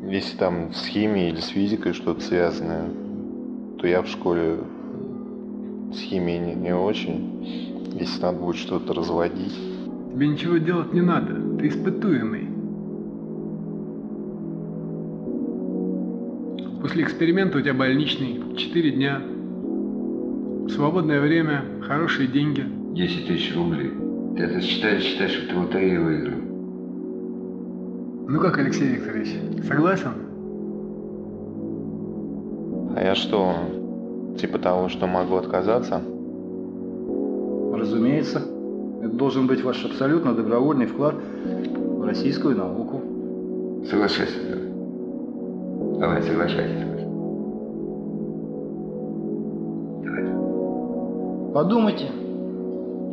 Если 0.09 0.37
там 0.37 0.73
с 0.73 0.87
химией 0.87 1.29
или 1.29 1.39
с 1.39 1.49
физикой 1.49 1.93
что-то 1.93 2.21
связанное, 2.21 2.89
то 3.77 3.85
я 3.85 4.01
в 4.01 4.07
школе 4.07 4.57
с 5.93 5.99
химией 5.99 6.39
не, 6.39 6.55
не 6.55 6.75
очень. 6.75 7.93
Если 7.93 8.19
надо 8.19 8.39
будет 8.39 8.55
что-то 8.55 8.93
разводить. 8.93 9.53
Тебе 10.11 10.27
ничего 10.27 10.57
делать 10.57 10.93
не 10.93 11.01
надо. 11.01 11.35
Ты 11.59 11.67
испытуемый. 11.67 12.47
После 16.81 17.03
эксперимента 17.03 17.59
у 17.59 17.61
тебя 17.61 17.75
больничный. 17.75 18.55
Четыре 18.57 18.91
дня. 18.91 19.21
Свободное 20.69 21.21
время, 21.21 21.63
хорошие 21.81 22.27
деньги. 22.27 22.65
10 22.95 23.27
тысяч 23.27 23.55
рублей. 23.55 23.91
Ты 24.35 24.43
это 24.43 24.59
считаешь, 24.61 25.03
считаешь, 25.03 25.33
что 25.33 25.49
ты 25.49 25.59
лотерею 25.59 26.03
выиграл. 26.03 26.48
Ну 28.31 28.39
как, 28.39 28.59
Алексей 28.59 28.87
Викторович, 28.89 29.39
согласен? 29.67 30.11
А 32.95 33.01
я 33.03 33.15
что, 33.15 33.55
типа 34.37 34.59
того, 34.59 34.87
что 34.87 35.07
могу 35.07 35.35
отказаться? 35.37 35.99
Разумеется. 37.73 38.43
Это 38.99 39.13
должен 39.13 39.47
быть 39.47 39.63
ваш 39.63 39.83
абсолютно 39.83 40.35
добровольный 40.35 40.85
вклад 40.85 41.15
в 41.15 42.03
российскую 42.03 42.55
науку. 42.55 43.01
Соглашайся. 43.89 44.37
Давай, 45.99 46.21
соглашайся. 46.21 46.85
Подумайте, 51.51 52.11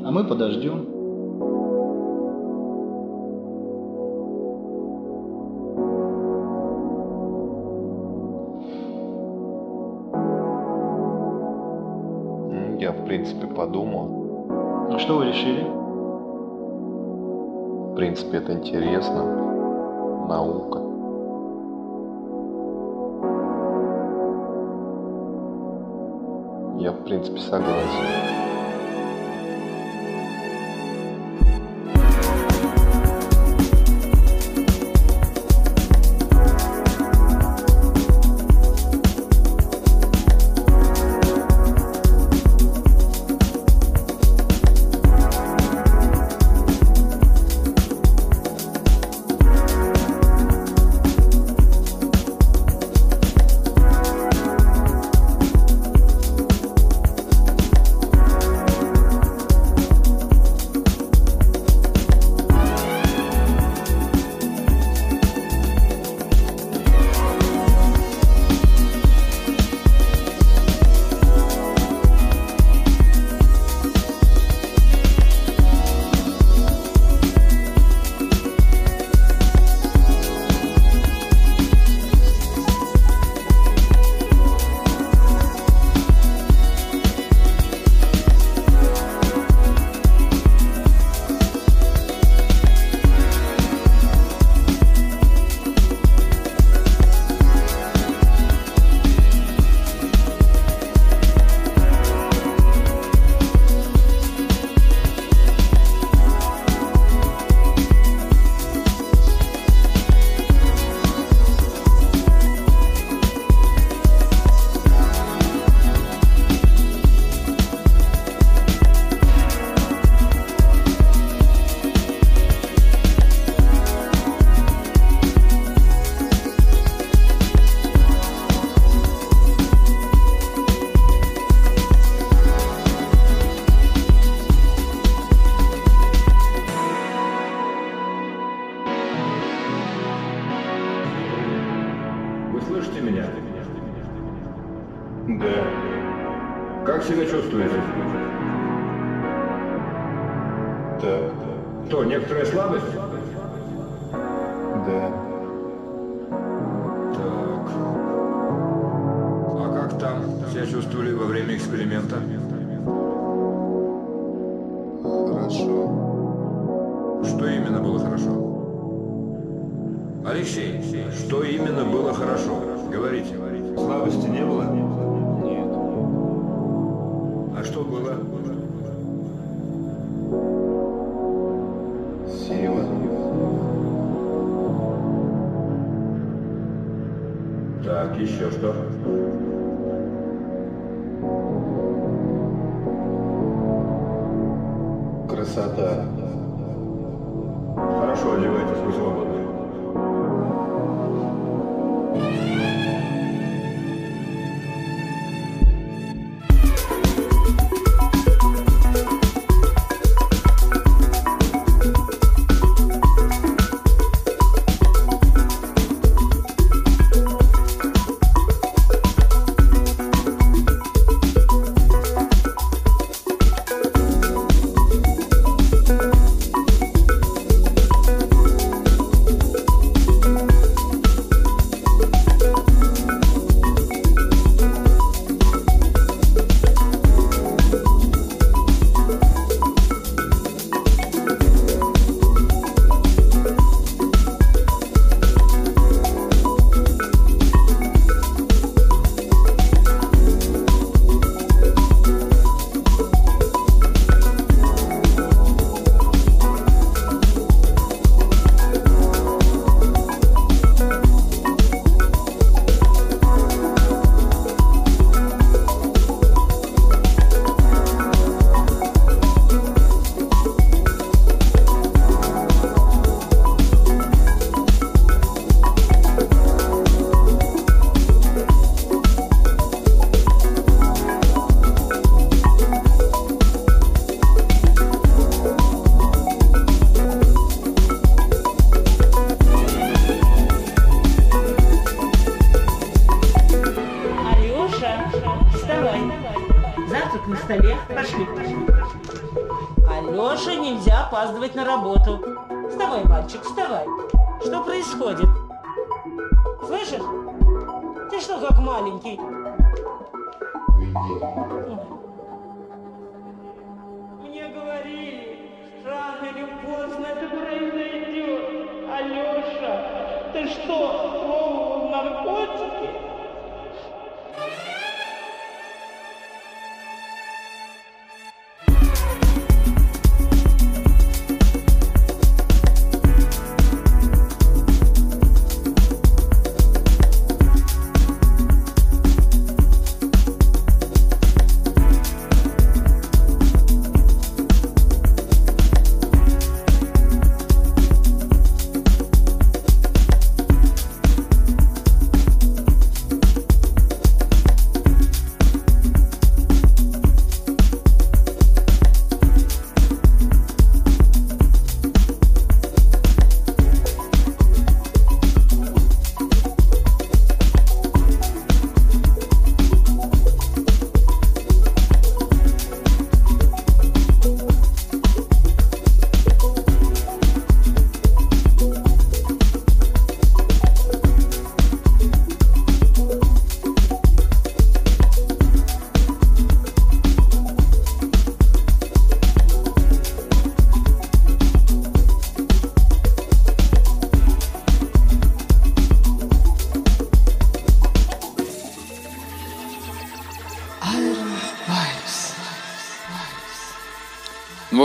а 0.05 0.11
мы 0.11 0.25
подождем. 0.25 0.96
В 13.07 13.09
принципе, 13.09 13.47
подумал. 13.47 14.89
Ну, 14.91 14.99
что 14.99 15.19
вы 15.19 15.27
решили? 15.27 15.63
В 17.93 17.95
принципе, 17.95 18.39
это 18.39 18.53
интересно. 18.53 19.25
Наука. 20.29 20.81
Я, 26.81 26.91
в 26.91 27.05
принципе, 27.05 27.39
согласен. 27.39 28.56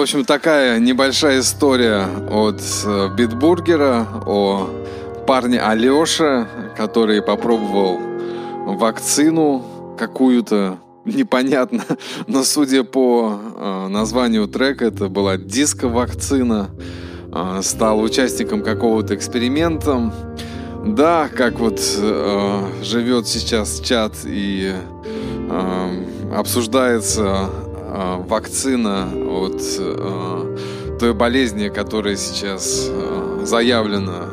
В 0.02 0.04
общем, 0.04 0.26
такая 0.26 0.80
небольшая 0.80 1.41
история 1.41 2.08
от 2.32 2.60
э, 2.86 3.10
Битбургера 3.16 4.08
о 4.26 4.68
парне 5.28 5.60
Алёше, 5.62 6.47
который 6.76 7.22
попробовал 7.22 7.99
вакцину 8.66 9.64
какую-то, 9.99 10.80
непонятно, 11.06 11.84
но 12.26 12.43
судя 12.43 12.84
по 12.84 13.39
э, 13.56 13.88
названию 13.89 14.47
трека, 14.47 14.86
это 14.86 15.08
была 15.08 15.38
диско-вакцина, 15.38 16.72
э, 17.32 17.60
стал 17.62 17.99
участником 17.99 18.64
какого-то 18.64 19.14
эксперимента. 19.14 20.12
Да, 20.84 21.30
как 21.30 21.60
вот 21.60 21.80
э, 21.80 22.64
живет 22.82 23.28
сейчас 23.28 23.80
чат 23.82 24.14
и 24.26 24.74
э, 25.47 26.06
обсуждается 26.36 27.52
э, 27.52 28.16
вакцина 28.28 29.08
от 29.42 29.62
э, 29.80 30.58
той 31.00 31.14
болезни, 31.14 31.70
которая 31.70 32.16
сейчас 32.16 32.88
э, 32.89 33.42
заявлена 33.44 34.26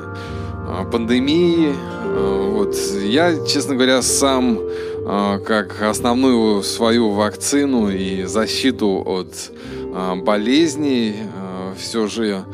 э, 0.68 0.90
пандемией. 0.90 1.72
Э, 1.72 2.50
вот 2.52 2.76
я, 3.02 3.34
честно 3.46 3.74
говоря, 3.74 4.02
сам 4.02 4.58
э, 4.60 5.38
как 5.46 5.80
основную 5.82 6.62
свою 6.62 7.10
вакцину 7.10 7.88
и 7.88 8.24
защиту 8.24 9.02
от 9.06 9.50
э, 9.50 10.14
болезней 10.16 11.14
э, 11.16 11.74
все 11.78 12.06
же 12.06 12.44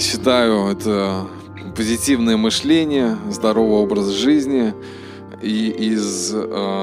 считаю 0.00 0.68
это 0.68 1.26
позитивное 1.76 2.38
мышление, 2.38 3.18
здоровый 3.30 3.82
образ 3.82 4.06
жизни. 4.06 4.72
И 5.42 5.68
из 5.68 6.34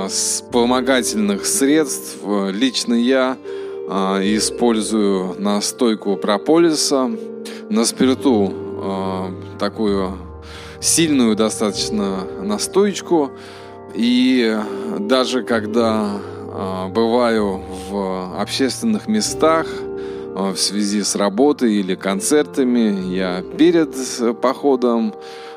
вспомогательных 0.08 1.48
средств 1.48 2.18
лично 2.52 2.94
я 2.94 3.38
использую 3.90 5.36
настойку 5.42 6.16
прополиса 6.16 7.10
на 7.70 7.86
спирту 7.86 8.54
такую 9.58 10.18
сильную 10.80 11.36
достаточно 11.36 12.26
настоечку. 12.42 13.32
И 13.96 14.56
даже 15.00 15.44
когда 15.44 16.20
э, 16.20 16.88
бываю 16.90 17.62
в 17.90 18.40
общественных 18.40 19.08
местах 19.08 19.68
в 20.36 20.56
связи 20.56 21.02
с 21.02 21.16
работой 21.16 21.74
или 21.74 21.96
концертами, 21.96 23.14
я 23.14 23.44
перед 23.58 23.96
походом 24.40 25.14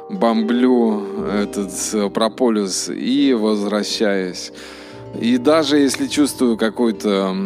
бомблю 0.09 1.03
этот 1.31 2.13
прополис 2.13 2.89
и 2.89 3.35
возвращаюсь. 3.35 4.53
И 5.21 5.37
даже 5.37 5.79
если 5.79 6.07
чувствую 6.07 6.57
какой-то 6.57 7.37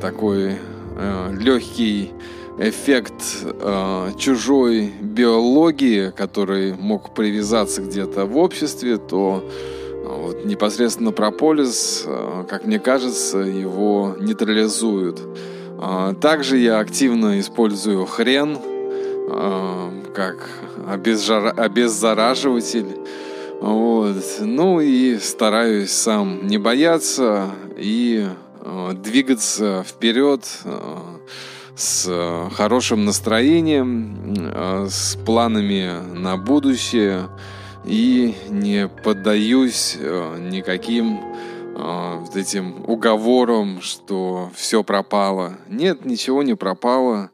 такой 0.00 0.56
э, 0.96 1.34
легкий 1.38 2.12
эффект 2.58 3.44
э, 3.44 4.10
чужой 4.18 4.92
биологии, 5.00 6.10
который 6.10 6.74
мог 6.74 7.14
привязаться 7.14 7.82
где-то 7.82 8.24
в 8.24 8.36
обществе, 8.36 8.96
то 8.96 9.44
э, 9.44 10.06
вот 10.06 10.44
непосредственно 10.44 11.12
прополис, 11.12 12.04
э, 12.06 12.44
как 12.48 12.64
мне 12.64 12.78
кажется, 12.78 13.38
его 13.38 14.16
нейтрализует. 14.18 15.20
Э, 15.78 16.14
также 16.20 16.58
я 16.58 16.78
активно 16.78 17.38
использую 17.40 18.06
хрен 18.06 18.58
э, 18.58 19.90
как 20.14 20.48
обезжара... 20.88 21.50
обеззараживатель. 21.50 22.96
Вот. 23.60 24.22
Ну 24.40 24.80
и 24.80 25.18
стараюсь 25.18 25.90
сам 25.90 26.46
не 26.46 26.58
бояться 26.58 27.50
и 27.76 28.26
двигаться 28.94 29.84
вперед. 29.86 30.46
Э, 30.64 31.18
с 31.76 32.06
э, 32.08 32.48
хорошим 32.54 33.04
настроением, 33.04 34.34
э, 34.38 34.86
с 34.90 35.16
планами 35.26 36.00
на 36.14 36.38
будущее 36.38 37.28
и 37.84 38.34
не 38.48 38.88
поддаюсь 38.88 39.96
э, 39.98 40.38
никаким 40.50 41.20
вот 41.78 42.34
этим 42.36 42.88
уговорам, 42.88 43.82
что 43.82 44.50
все 44.54 44.82
пропало. 44.82 45.58
Нет, 45.68 46.06
ничего 46.06 46.42
не 46.42 46.56
пропало. 46.56 47.30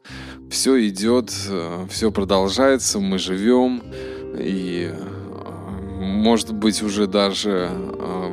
Все 0.51 0.85
идет, 0.85 1.31
все 1.89 2.11
продолжается, 2.11 2.99
мы 2.99 3.19
живем. 3.19 3.81
И 4.37 4.93
может 6.03 6.53
быть 6.53 6.81
уже 6.83 7.07
даже 7.07 7.69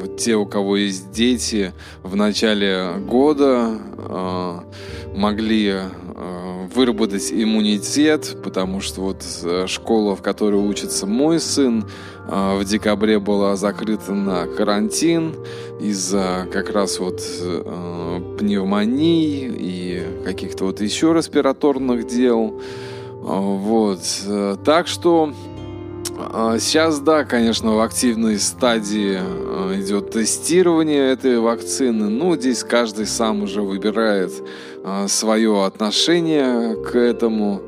вот 0.01 0.16
те, 0.16 0.37
у 0.37 0.47
кого 0.47 0.77
есть 0.77 1.11
дети, 1.11 1.73
в 2.03 2.16
начале 2.16 2.95
года 3.07 3.79
могли 5.14 5.68
э, 5.68 6.66
выработать 6.75 7.33
иммунитет, 7.33 8.37
потому 8.43 8.81
что 8.81 9.01
вот 9.03 9.25
э, 9.43 9.66
школа, 9.66 10.16
в 10.16 10.23
которой 10.23 10.57
учится 10.57 11.07
мой 11.07 11.41
сын, 11.41 11.85
э, 12.29 12.59
в 12.59 12.64
декабре 12.64 13.18
была 13.18 13.57
закрыта 13.57 14.12
на 14.12 14.47
карантин 14.47 15.35
из-за 15.81 16.47
как 16.53 16.71
раз 16.71 16.99
вот 16.99 17.21
пневмонии 18.39 19.53
и 19.59 20.25
каких-то 20.25 20.64
вот 20.64 20.81
еще 20.81 21.12
респираторных 21.12 22.07
дел. 22.07 22.61
Вот. 23.23 24.01
Так 24.64 24.87
что 24.87 25.35
а, 25.35 25.49
сейчас, 26.59 27.01
да, 27.01 27.25
конечно, 27.25 27.75
в 27.75 27.81
активной 27.81 28.39
стадии 28.39 29.18
а, 29.21 29.75
идет 29.81 30.11
тестирование 30.11 31.12
этой 31.12 31.39
вакцины. 31.39 32.09
Ну, 32.09 32.37
здесь 32.37 32.64
каждый 32.64 33.07
сам 33.07 33.43
уже 33.43 33.62
выбирает 33.62 34.33
а, 34.85 35.09
свое 35.09 35.64
отношение 35.64 36.77
к 36.77 36.95
этому. 36.97 37.62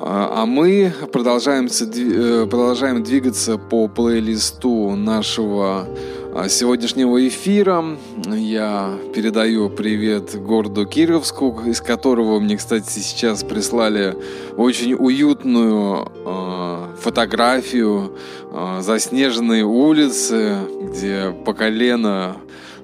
А 0.00 0.46
мы 0.46 0.92
продолжаем, 1.12 1.66
э, 1.66 2.46
продолжаем 2.48 3.02
двигаться 3.02 3.58
по 3.58 3.88
плейлисту 3.88 4.94
нашего 4.94 5.86
а, 5.86 6.17
сегодняшнего 6.48 7.26
эфира. 7.26 7.96
Я 8.26 8.98
передаю 9.14 9.70
привет 9.70 10.40
городу 10.40 10.86
Кировску, 10.86 11.62
из 11.66 11.80
которого 11.80 12.38
мне, 12.38 12.56
кстати, 12.56 12.88
сейчас 12.88 13.42
прислали 13.42 14.16
очень 14.56 14.94
уютную 14.94 16.10
э, 16.24 16.96
фотографию 17.00 18.16
э, 18.50 18.78
заснеженной 18.80 19.62
улицы, 19.62 20.58
где 20.82 21.34
по 21.44 21.54
колено 21.54 22.36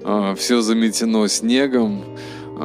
э, 0.03 0.35
все 0.37 0.61
заметено 0.61 1.27
снегом. 1.27 2.03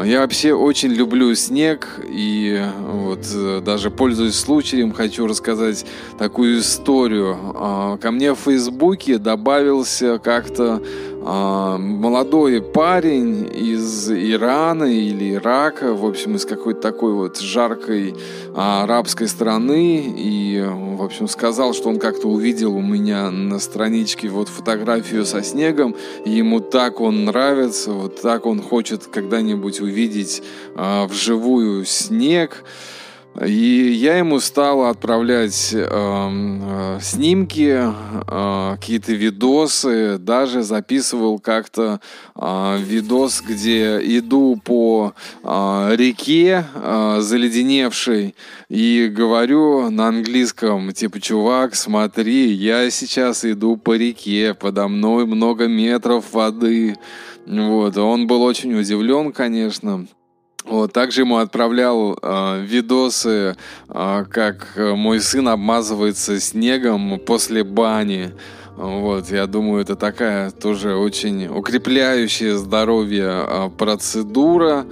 Я 0.05 0.21
вообще 0.21 0.55
очень 0.55 0.91
люблю 0.91 1.35
снег 1.35 2.01
и 2.09 2.65
вот 2.87 3.27
э, 3.35 3.61
даже 3.61 3.91
пользуясь 3.91 4.39
случаем 4.39 4.93
хочу 4.93 5.27
рассказать 5.27 5.85
такую 6.17 6.61
историю. 6.61 7.37
А, 7.57 7.97
ко 7.97 8.13
мне 8.13 8.33
в 8.33 8.39
Фейсбуке 8.39 9.19
добавился 9.19 10.19
как-то 10.19 10.81
молодой 11.23 12.63
парень 12.63 13.51
из 13.53 14.11
Ирана 14.11 14.85
или 14.85 15.35
Ирака, 15.35 15.93
в 15.93 16.07
общем, 16.07 16.37
из 16.37 16.47
какой-то 16.47 16.81
такой 16.81 17.13
вот 17.13 17.39
жаркой 17.39 18.15
а, 18.55 18.85
арабской 18.85 19.29
страны, 19.29 20.15
и, 20.17 20.65
в 20.67 21.03
общем, 21.03 21.29
сказал, 21.29 21.75
что 21.75 21.91
он 21.91 21.99
как-то 21.99 22.29
увидел 22.29 22.75
у 22.75 22.81
меня 22.81 23.31
на 23.31 23.59
страничке 23.59 24.29
вот 24.29 24.49
фотографию 24.49 25.27
со 25.27 25.43
снегом, 25.43 25.95
и 26.25 26.31
ему 26.31 26.61
так 26.61 27.01
он 27.01 27.27
нравится, 27.27 27.93
вот 27.93 28.23
так 28.23 28.47
он 28.47 28.63
хочет 28.63 29.07
когда-нибудь 29.07 29.81
увидеть 29.81 30.43
а, 30.75 31.07
вживую 31.07 31.85
снег. 31.85 32.65
И 33.39 33.93
я 33.93 34.19
ему 34.19 34.41
стал 34.41 34.87
отправлять 34.87 35.73
эм, 35.73 36.63
э, 36.63 36.99
снимки, 37.01 37.79
э, 37.81 38.77
какие-то 38.77 39.13
видосы, 39.13 40.19
даже 40.19 40.63
записывал 40.63 41.39
как-то 41.39 42.01
э, 42.35 42.79
видос, 42.81 43.41
где 43.41 44.01
иду 44.19 44.61
по 44.63 45.15
э, 45.45 45.95
реке 45.97 46.67
э, 46.75 47.19
заледеневшей 47.21 48.35
и 48.69 49.09
говорю 49.09 49.91
на 49.91 50.09
английском, 50.09 50.93
типа, 50.93 51.21
чувак, 51.21 51.77
смотри, 51.77 52.49
я 52.53 52.91
сейчас 52.91 53.45
иду 53.45 53.77
по 53.77 53.97
реке, 53.97 54.55
подо 54.55 54.89
мной 54.89 55.25
много 55.25 55.69
метров 55.69 56.33
воды. 56.33 56.97
Вот, 57.47 57.97
он 57.97 58.27
был 58.27 58.43
очень 58.43 58.75
удивлен, 58.79 59.33
конечно. 59.33 60.07
Вот, 60.71 60.93
также 60.93 61.23
ему 61.23 61.39
отправлял 61.39 62.17
э, 62.23 62.63
видосы, 62.65 63.57
э, 63.89 64.25
как 64.31 64.69
мой 64.77 65.21
сын 65.21 65.49
обмазывается 65.49 66.39
снегом 66.39 67.19
после 67.19 67.65
бани. 67.65 68.31
Вот, 68.77 69.33
я 69.33 69.49
думаю, 69.49 69.83
это 69.83 69.97
такая 69.97 70.53
тоже 70.53 70.95
очень 70.95 71.49
укрепляющая 71.49 72.55
здоровье 72.55 73.45
э, 73.47 73.71
процедура, 73.77 74.87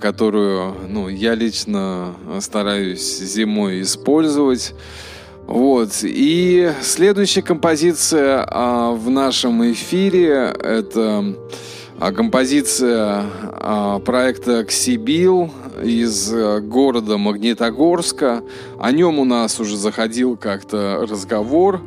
которую, 0.00 0.76
ну, 0.88 1.08
я 1.08 1.34
лично 1.34 2.14
стараюсь 2.38 3.18
зимой 3.18 3.82
использовать. 3.82 4.74
Вот. 5.46 5.90
И 6.04 6.70
следующая 6.82 7.42
композиция 7.42 8.46
а, 8.48 8.92
в 8.92 9.10
нашем 9.10 9.72
эфире 9.72 10.54
это 10.62 11.34
а 12.00 12.12
композиция 12.12 13.26
а, 13.42 13.98
проекта 13.98 14.64
«Ксибил» 14.64 15.50
из 15.82 16.32
э, 16.32 16.60
города 16.60 17.18
Магнитогорска. 17.18 18.42
О 18.78 18.90
нем 18.90 19.18
у 19.18 19.24
нас 19.26 19.60
уже 19.60 19.76
заходил 19.76 20.38
как-то 20.38 21.06
разговор 21.08 21.82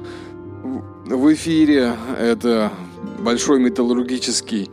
в 1.06 1.34
эфире. 1.34 1.94
Это 2.20 2.72
большой 3.20 3.60
металлургический 3.60 4.70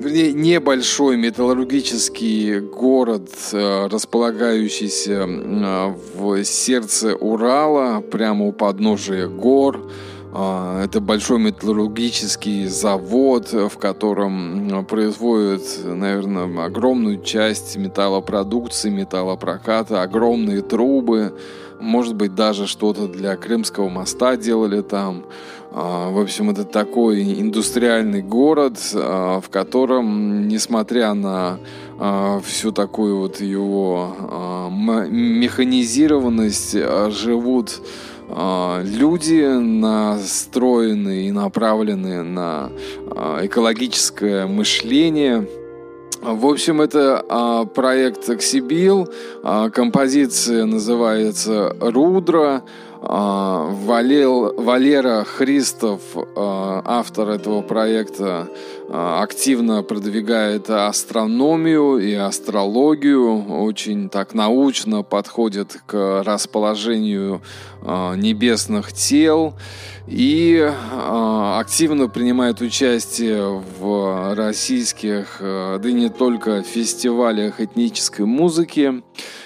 вернее, 0.00 0.32
небольшой 0.32 1.16
металлургический 1.16 2.58
город, 2.58 3.30
э, 3.52 3.86
располагающийся 3.86 5.26
в 6.16 6.42
сердце 6.42 7.14
Урала, 7.14 8.00
прямо 8.00 8.46
у 8.46 8.52
подножия 8.52 9.28
гор. 9.28 9.90
А, 10.32 10.84
это 10.84 11.00
большой 11.00 11.40
металлургический 11.40 12.66
завод, 12.66 13.52
в 13.52 13.76
котором 13.78 14.86
производят, 14.86 15.62
наверное, 15.84 16.64
огромную 16.64 17.22
часть 17.22 17.76
металлопродукции, 17.76 18.90
металлопроката, 18.90 20.02
огромные 20.02 20.62
трубы. 20.62 21.34
Может 21.80 22.14
быть, 22.14 22.34
даже 22.34 22.66
что-то 22.66 23.08
для 23.08 23.36
Крымского 23.36 23.88
моста 23.88 24.36
делали 24.36 24.82
там. 24.82 25.24
А, 25.72 26.10
в 26.10 26.20
общем, 26.20 26.50
это 26.50 26.64
такой 26.64 27.40
индустриальный 27.40 28.22
город, 28.22 28.78
а, 28.94 29.40
в 29.40 29.48
котором, 29.48 30.46
несмотря 30.46 31.14
на 31.14 31.58
всю 32.42 32.72
такую 32.72 33.18
вот 33.18 33.42
его 33.42 34.70
механизированность 34.70 36.74
живут 37.10 37.82
люди, 38.84 39.42
настроенные 39.42 41.28
и 41.28 41.32
направленные 41.32 42.22
на 42.22 42.70
э, 42.70 43.46
экологическое 43.46 44.46
мышление. 44.46 45.46
В 46.22 46.46
общем, 46.46 46.82
это 46.82 47.24
а, 47.30 47.64
проект 47.64 48.28
Оксибил. 48.28 49.08
А, 49.42 49.70
композиция 49.70 50.66
называется 50.66 51.74
«Рудра». 51.80 52.62
А, 53.02 53.70
Валел, 53.70 54.52
Валера 54.56 55.24
Христов, 55.24 56.02
а, 56.14 56.82
автор 56.84 57.30
этого 57.30 57.62
проекта, 57.62 58.48
а, 58.90 59.22
активно 59.22 59.82
продвигает 59.82 60.68
астрономию 60.68 61.96
и 61.96 62.12
астрологию, 62.12 63.62
очень 63.62 64.10
так 64.10 64.34
научно 64.34 65.02
подходит 65.02 65.80
к 65.86 66.22
расположению 66.24 67.42
небесных 67.82 68.92
тел 68.92 69.54
и 70.06 70.70
активно 70.92 72.08
принимает 72.08 72.60
участие 72.60 73.62
в 73.80 74.34
российских, 74.34 75.38
да 75.40 75.80
и 75.82 75.92
не 75.94 76.10
только 76.10 76.62
фестивалях 76.62 77.58
этнической 77.58 78.26
музыки 78.26 79.02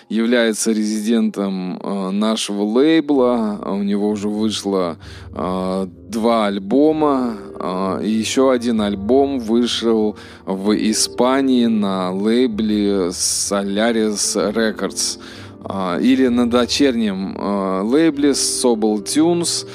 является 0.08 0.72
резидентом 0.72 1.78
э, 1.82 2.10
нашего 2.10 2.62
лейбла. 2.62 3.60
У 3.66 3.82
него 3.82 4.10
уже 4.10 4.28
вышло 4.28 4.96
э, 5.34 5.86
два 6.08 6.46
альбома. 6.46 7.36
Э, 7.58 8.00
и 8.02 8.10
еще 8.10 8.52
один 8.52 8.80
альбом 8.80 9.38
вышел 9.38 10.16
в 10.46 10.72
Испании 10.90 11.66
на 11.66 12.12
лейбле 12.12 13.08
Solaris 13.08 14.52
Records. 14.52 15.18
Или 16.02 16.26
на 16.26 16.50
дочернем 16.50 17.38
лейбле 17.90 18.32
Sobel 18.32 19.02
Tunes. 19.02 19.66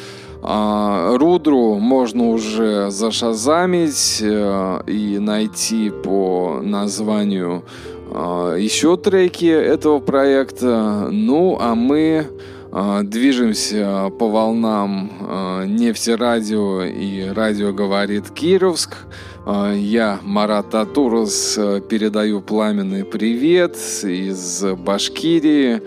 Рудру 1.17 1.79
можно 1.79 2.29
уже 2.29 2.91
зашазамить 2.91 4.21
и 4.21 5.17
найти 5.19 5.89
по 5.89 6.61
названию 6.61 7.63
еще 8.11 8.97
треки 8.97 9.45
этого 9.45 9.99
проекта. 9.99 11.09
Ну, 11.11 11.57
а 11.59 11.75
мы 11.75 12.27
а, 12.71 13.01
движемся 13.01 14.11
по 14.19 14.29
волнам 14.29 15.11
а, 15.21 15.65
нефтерадио 15.65 16.83
и 16.83 17.27
радио 17.29 17.73
говорит 17.73 18.29
Кировск. 18.29 18.95
Я, 19.47 20.19
Марат 20.21 20.69
Татурус, 20.69 21.55
передаю 21.89 22.39
пламенный 22.39 23.03
привет 23.03 23.77
из 24.03 24.63
Башкирии 24.77 25.81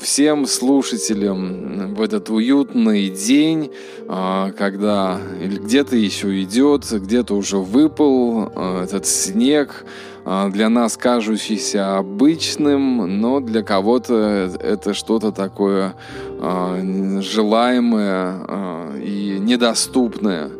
всем 0.00 0.46
слушателям 0.46 1.94
в 1.94 2.02
этот 2.02 2.28
уютный 2.30 3.08
день, 3.08 3.70
когда 4.08 5.20
где-то 5.40 5.94
еще 5.94 6.42
идет, 6.42 6.90
где-то 6.90 7.34
уже 7.34 7.58
выпал 7.58 8.48
этот 8.82 9.06
снег, 9.06 9.84
а, 9.84 10.17
для 10.50 10.68
нас 10.68 10.96
кажущийся 10.96 11.96
обычным, 11.96 13.20
но 13.20 13.40
для 13.40 13.62
кого-то 13.62 14.50
это 14.60 14.92
что-то 14.92 15.32
такое 15.32 15.94
а, 16.40 17.20
желаемое 17.22 18.34
а, 18.46 18.96
и 18.98 19.38
недоступное. 19.40 20.50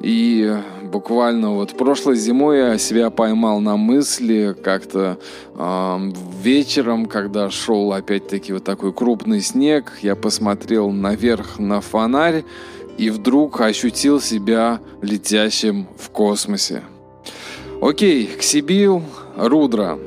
И 0.00 0.56
буквально 0.86 1.54
вот 1.54 1.76
прошлой 1.76 2.16
зимой 2.16 2.58
я 2.58 2.78
себя 2.78 3.10
поймал 3.10 3.60
на 3.60 3.76
мысли 3.76 4.56
как-то 4.62 5.18
э, 5.54 5.98
вечером, 6.42 7.06
когда 7.06 7.50
шел 7.50 7.92
опять-таки 7.92 8.52
вот 8.52 8.64
такой 8.64 8.92
крупный 8.92 9.40
снег, 9.40 9.92
я 10.02 10.14
посмотрел 10.14 10.90
наверх 10.90 11.58
на 11.58 11.80
фонарь 11.80 12.44
и 12.98 13.10
вдруг 13.10 13.60
ощутил 13.60 14.20
себя 14.20 14.80
летящим 15.02 15.86
в 15.98 16.10
космосе. 16.10 16.82
Окей, 17.80 18.26
Ксибил, 18.38 19.02
Рудра. 19.36 19.98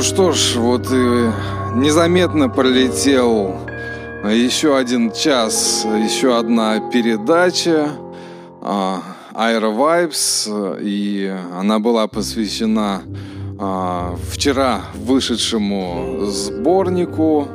Ну 0.00 0.04
что 0.04 0.32
ж, 0.32 0.56
вот 0.56 0.86
и 0.90 1.30
незаметно 1.74 2.48
пролетел 2.48 3.56
еще 4.24 4.78
один 4.78 5.12
час, 5.12 5.84
еще 5.84 6.38
одна 6.38 6.80
передача 6.90 7.90
а, 8.62 9.02
Aero 9.34 9.76
Vibes, 9.76 10.80
и 10.80 11.30
она 11.54 11.80
была 11.80 12.06
посвящена 12.06 13.02
а, 13.58 14.16
вчера 14.30 14.80
вышедшему 14.94 16.24
сборнику 16.28 17.46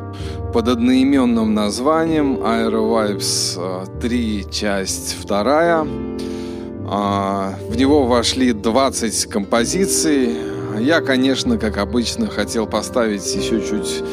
под 0.53 0.67
одноименным 0.67 1.55
названием 1.55 2.35
Aero 2.43 3.17
Vibes 3.17 3.99
3, 4.01 4.45
часть 4.51 5.25
2. 5.25 5.83
В 5.83 7.75
него 7.75 8.03
вошли 8.05 8.53
20 8.53 9.25
композиций, 9.25 10.54
я, 10.79 11.01
конечно, 11.01 11.57
как 11.57 11.77
обычно, 11.77 12.27
хотел 12.27 12.67
поставить 12.67 13.35
еще 13.35 13.61
чуть, 13.61 14.03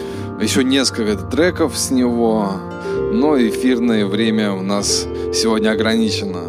еще 0.40 0.64
несколько 0.64 1.16
треков 1.16 1.76
с 1.76 1.90
него, 1.90 2.50
но 3.12 3.38
эфирное 3.38 4.06
время 4.06 4.52
у 4.52 4.62
нас 4.62 5.06
сегодня 5.34 5.70
ограничено. 5.70 6.42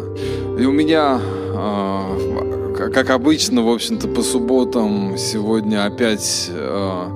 И 0.58 0.64
у 0.64 0.72
меня, 0.72 1.20
а, 1.54 2.90
как 2.92 3.10
обычно, 3.10 3.62
в 3.62 3.68
общем-то, 3.68 4.08
по 4.08 4.22
субботам 4.22 5.16
сегодня 5.18 5.84
опять 5.84 6.50
а, 6.50 7.10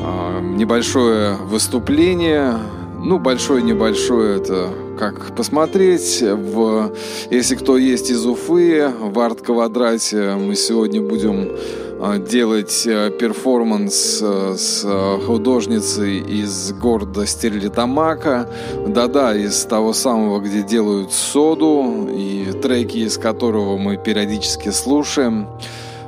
а, 0.00 0.40
небольшое 0.40 1.36
выступление. 1.36 2.54
Ну, 3.02 3.18
большое-небольшое 3.18 4.38
это 4.38 4.70
как 4.98 5.34
посмотреть. 5.36 6.22
В, 6.22 6.92
если 7.30 7.54
кто 7.54 7.76
есть 7.76 8.10
из 8.10 8.24
Уфы, 8.24 8.90
в 8.98 9.18
арт-квадрате 9.18 10.34
мы 10.36 10.54
сегодня 10.54 11.02
будем 11.02 11.48
а, 11.50 11.83
делать 12.18 12.86
э, 12.86 13.10
перформанс 13.10 14.20
э, 14.22 14.54
с 14.56 14.82
э, 14.84 15.18
художницей 15.26 16.18
из 16.18 16.72
города 16.72 17.26
Стерлитамака. 17.26 18.48
Да-да, 18.86 19.34
из 19.34 19.64
того 19.64 19.92
самого, 19.92 20.40
где 20.40 20.62
делают 20.62 21.12
соду, 21.12 22.08
и 22.08 22.52
треки 22.62 22.98
из 22.98 23.16
которого 23.16 23.78
мы 23.78 23.96
периодически 23.96 24.70
слушаем. 24.70 25.48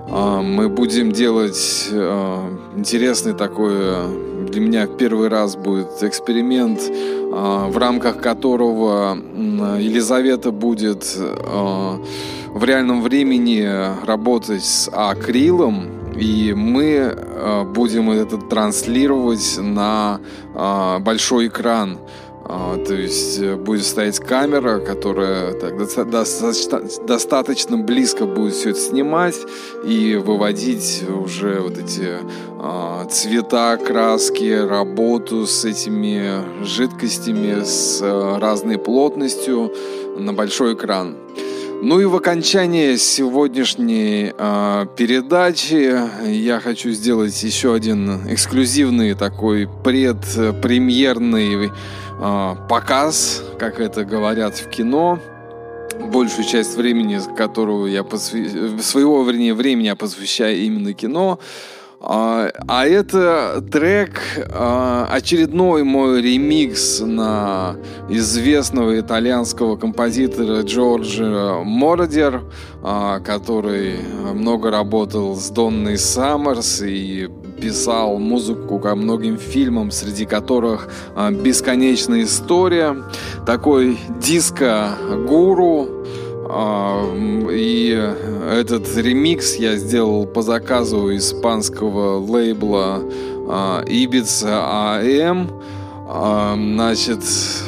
А, 0.09 0.43
мы 0.43 0.69
будем 0.69 1.13
делать 1.13 1.89
интересный 2.77 3.33
такой, 3.33 3.75
для 4.51 4.61
меня 4.61 4.87
первый 4.87 5.29
раз 5.29 5.57
будет 5.57 6.03
эксперимент, 6.03 6.81
а, 7.33 7.69
в 7.69 7.77
рамках 7.77 8.21
которого 8.21 9.17
Елизавета 9.79 10.51
будет 10.51 11.05
в 11.17 12.65
реальном 12.65 13.03
времени 13.03 13.69
работать 14.07 14.65
с 14.65 14.89
акрилом, 14.91 15.89
и 16.17 16.55
мы 16.57 17.15
э, 17.15 17.65
будем 17.65 18.11
это 18.11 18.39
транслировать 18.39 19.59
на 19.59 20.21
большой 21.01 21.49
экран. 21.49 21.99
А, 22.49 22.77
то 22.77 22.95
есть 22.95 23.41
э, 23.41 23.57
будет 23.57 23.85
стоять 23.85 24.21
камера, 24.21 24.79
которая 24.79 25.53
так, 25.55 25.77
достаточно, 26.11 26.81
достаточно 27.05 27.77
близко 27.77 28.25
будет 28.25 28.55
все 28.55 28.71
это 28.71 28.79
снимать 28.79 29.37
и 29.85 30.15
выводить 30.15 31.05
уже 31.09 31.61
вот 31.61 31.77
эти 31.77 32.19
а, 32.61 33.05
цвета, 33.07 33.77
краски, 33.79 34.65
работу 34.65 35.47
с 35.47 35.65
этими 35.65 36.65
жидкостями 36.65 37.65
с 37.65 38.01
разной 38.01 38.79
плотностью 38.79 39.73
на 40.17 40.33
большой 40.33 40.75
экран. 40.75 41.17
Ну 41.83 42.01
и 42.01 42.05
в 42.07 42.17
окончании 42.17 42.97
сегодняшней 42.97 44.33
э, 44.37 44.87
передачи 44.97 45.95
я 46.27 46.59
хочу 46.59 46.91
сделать 46.91 47.41
еще 47.43 47.75
один 47.75 48.33
эксклюзивный 48.33 49.15
такой 49.15 49.69
предпремьерный 49.85 51.71
э, 51.71 52.55
показ, 52.69 53.43
как 53.59 53.79
это 53.79 54.05
говорят 54.05 54.57
в 54.57 54.71
кино. 54.71 55.21
Большую 56.01 56.47
часть 56.47 56.77
времени, 56.77 57.21
которую 57.37 57.93
я 57.93 58.05
посвя... 58.05 58.81
своего 58.81 59.23
времени 59.23 59.87
я 59.87 59.97
посвящаю 59.97 60.57
именно 60.57 60.95
кино. 60.95 61.39
А, 62.09 62.53
а 62.69 62.87
это 62.87 63.65
трек, 63.73 64.21
а, 64.53 65.09
очередной 65.11 65.83
мой 65.83 66.23
ремикс 66.23 67.01
на 67.01 67.75
известного 68.09 69.01
итальянского 69.01 69.77
композитора 69.77 70.63
Джорджа 70.63 71.65
Мородер, 71.65 72.45
а, 72.85 73.19
который 73.19 73.97
много 74.35 74.71
работал 74.71 75.35
с 75.35 75.51
Донной 75.51 75.99
Саммерс 75.99 76.81
и 76.83 77.29
писал 77.61 78.19
музыку 78.19 78.79
ко 78.79 78.95
многим 78.95 79.37
фильмам, 79.37 79.91
среди 79.91 80.27
которых 80.27 80.89
«Бесконечная 81.43 82.23
история», 82.25 83.03
такой 83.47 83.99
диско-гуру, 84.21 85.96
и 87.51 88.15
этот 88.51 88.97
ремикс 88.97 89.57
я 89.57 89.77
сделал 89.77 90.27
по 90.27 90.43
заказу 90.43 91.15
испанского 91.17 92.19
лейбла 92.19 93.03
Ibiza 93.87 95.03
AM. 95.03 95.49
Значит, 96.75 97.21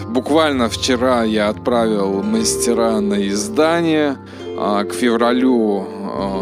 буквально 0.08 0.68
вчера 0.68 1.24
я 1.24 1.48
отправил 1.48 2.22
мастера 2.22 3.00
на 3.00 3.26
издание. 3.28 4.16
К 4.56 4.92
февралю 4.92 5.86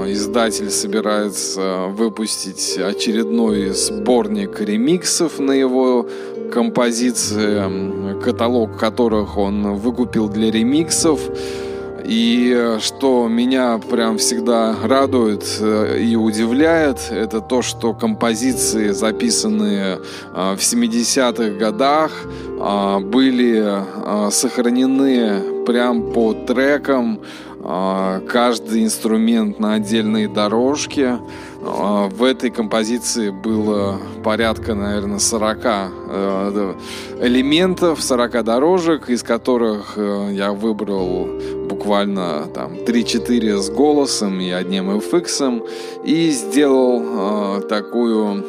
издатель 0.08 0.70
собирается 0.70 1.86
выпустить 1.88 2.78
очередной 2.78 3.70
сборник 3.70 4.60
ремиксов 4.60 5.38
на 5.38 5.52
его 5.52 6.06
композиции, 6.52 8.20
каталог 8.22 8.78
которых 8.78 9.36
он 9.36 9.74
выкупил 9.74 10.28
для 10.28 10.50
ремиксов. 10.50 11.20
И 12.06 12.54
э, 12.54 12.78
что 12.78 13.26
меня 13.26 13.78
прям 13.78 14.18
всегда 14.18 14.76
радует 14.84 15.44
э, 15.60 15.98
и 15.98 16.14
удивляет, 16.14 17.08
это 17.10 17.40
то, 17.40 17.62
что 17.62 17.94
композиции, 17.94 18.90
записанные 18.90 19.98
э, 20.32 20.54
в 20.54 20.60
70-х 20.60 21.58
годах, 21.58 22.12
были 23.02 23.82
сохранены 24.30 25.64
прям 25.66 26.10
по 26.12 26.32
трекам, 26.32 27.20
каждый 27.62 28.84
инструмент 28.84 29.60
на 29.60 29.74
отдельной 29.74 30.26
дорожке. 30.26 31.18
В 31.66 32.22
этой 32.22 32.50
композиции 32.50 33.30
было 33.30 33.98
порядка, 34.22 34.74
наверное, 34.74 35.18
40 35.18 35.58
элементов, 37.20 38.00
40 38.02 38.44
дорожек, 38.44 39.08
из 39.10 39.22
которых 39.22 39.98
я 40.30 40.52
выбрал 40.52 41.28
буквально 41.66 42.46
там 42.54 42.72
3-4 42.72 43.58
с 43.58 43.70
голосом 43.70 44.40
и 44.40 44.50
одним 44.50 44.90
FX, 44.90 45.62
и 46.04 46.30
сделал 46.30 47.58
э, 47.58 47.60
такую 47.68 48.44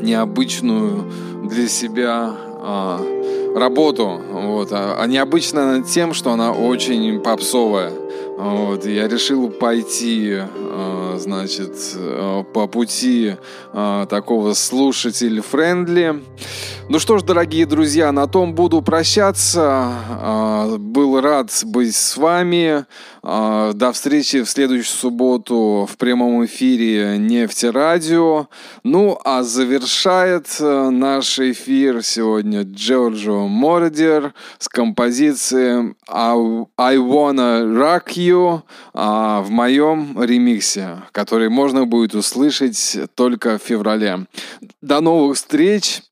необычную 0.00 1.04
для 1.44 1.68
себя 1.68 2.34
э, 2.62 3.54
работу. 3.56 4.20
Вот. 4.30 4.68
А, 4.72 4.96
а 5.00 5.06
необычно 5.06 5.82
тем, 5.82 6.14
что 6.14 6.32
она 6.32 6.52
очень 6.52 7.20
попсовая. 7.20 7.92
Вот, 8.36 8.84
я 8.84 9.08
решил 9.08 9.48
пойти, 9.48 10.38
э, 10.38 11.03
значит, 11.18 11.72
э, 11.94 12.44
по 12.52 12.66
пути 12.66 13.36
э, 13.72 14.06
такого 14.08 14.54
слушатель-френдли. 14.54 16.22
Ну 16.88 16.98
что 16.98 17.18
ж, 17.18 17.22
дорогие 17.22 17.66
друзья, 17.66 18.12
на 18.12 18.26
том 18.26 18.54
буду 18.54 18.82
прощаться. 18.82 20.76
Был 20.78 21.20
рад 21.20 21.50
быть 21.64 21.94
с 21.94 22.16
вами. 22.16 22.84
До 23.24 23.90
встречи 23.94 24.42
в 24.42 24.50
следующую 24.50 24.98
субботу 24.98 25.88
в 25.90 25.96
прямом 25.96 26.44
эфире 26.44 27.16
Нефти 27.16 27.64
Радио. 27.64 28.48
Ну, 28.82 29.18
а 29.24 29.42
завершает 29.42 30.46
наш 30.60 31.38
эфир 31.38 32.02
сегодня 32.02 32.64
Джорджо 32.64 33.46
Мордер 33.48 34.34
с 34.58 34.68
композицией 34.68 35.94
I 36.06 36.96
Wanna 36.98 37.64
Rock 37.64 38.08
You 38.16 38.60
а, 38.92 39.40
в 39.40 39.48
моем 39.48 40.22
ремиксе, 40.22 41.02
который 41.12 41.48
можно 41.48 41.86
будет 41.86 42.14
услышать 42.14 42.94
только 43.14 43.56
в 43.56 43.62
феврале. 43.62 44.26
До 44.82 45.00
новых 45.00 45.38
встреч! 45.38 46.02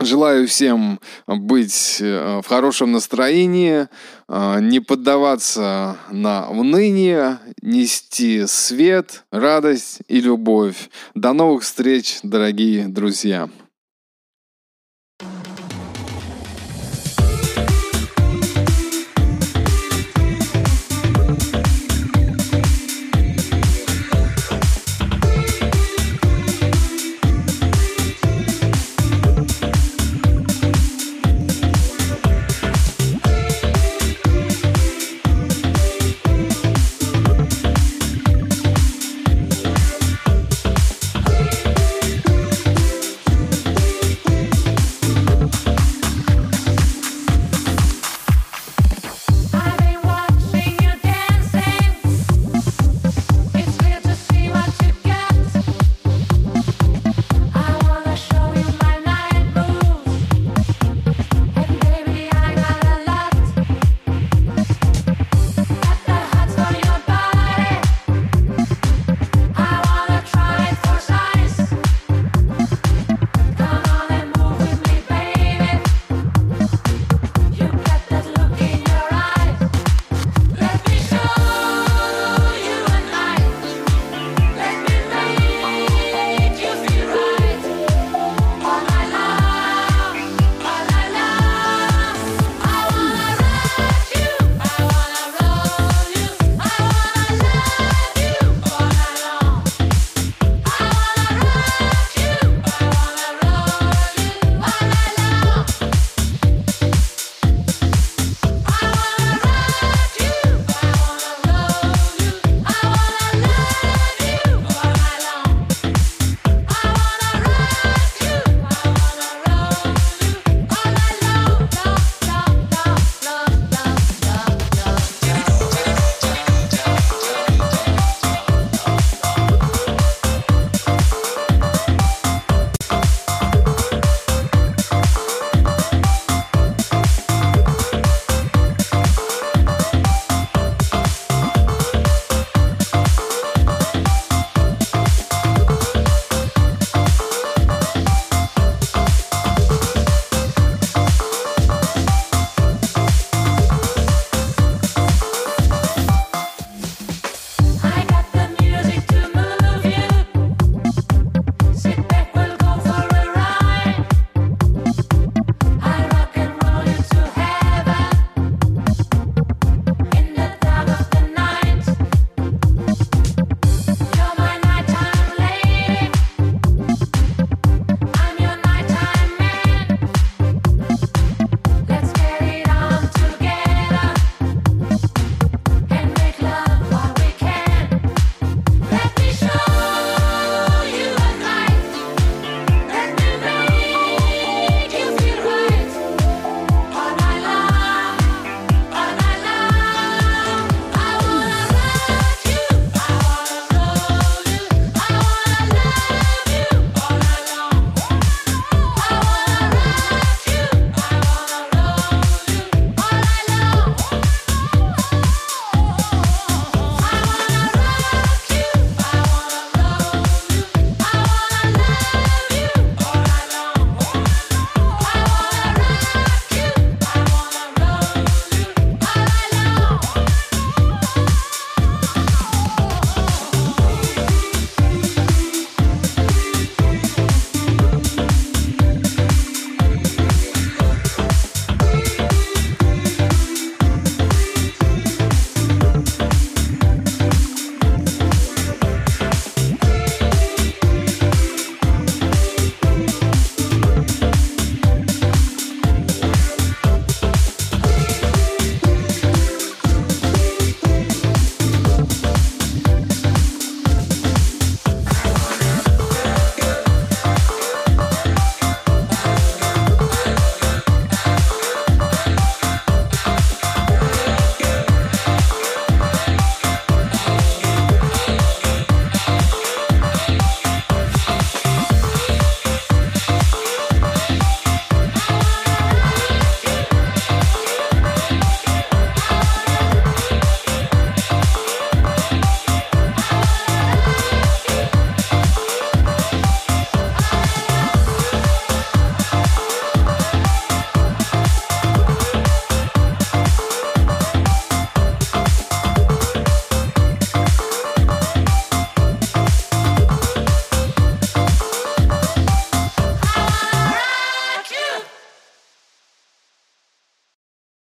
Желаю 0.00 0.46
всем 0.46 1.00
быть 1.26 1.98
э, 2.00 2.40
в 2.44 2.46
хорошем 2.46 2.92
настроении, 2.92 3.88
э, 4.28 4.58
не 4.60 4.78
поддаваться 4.78 5.96
на 6.10 6.48
уныние, 6.48 7.40
нести 7.62 8.46
свет, 8.46 9.24
радость 9.32 10.00
и 10.06 10.20
любовь. 10.20 10.88
До 11.14 11.32
новых 11.32 11.64
встреч, 11.64 12.20
дорогие 12.22 12.86
друзья! 12.86 13.48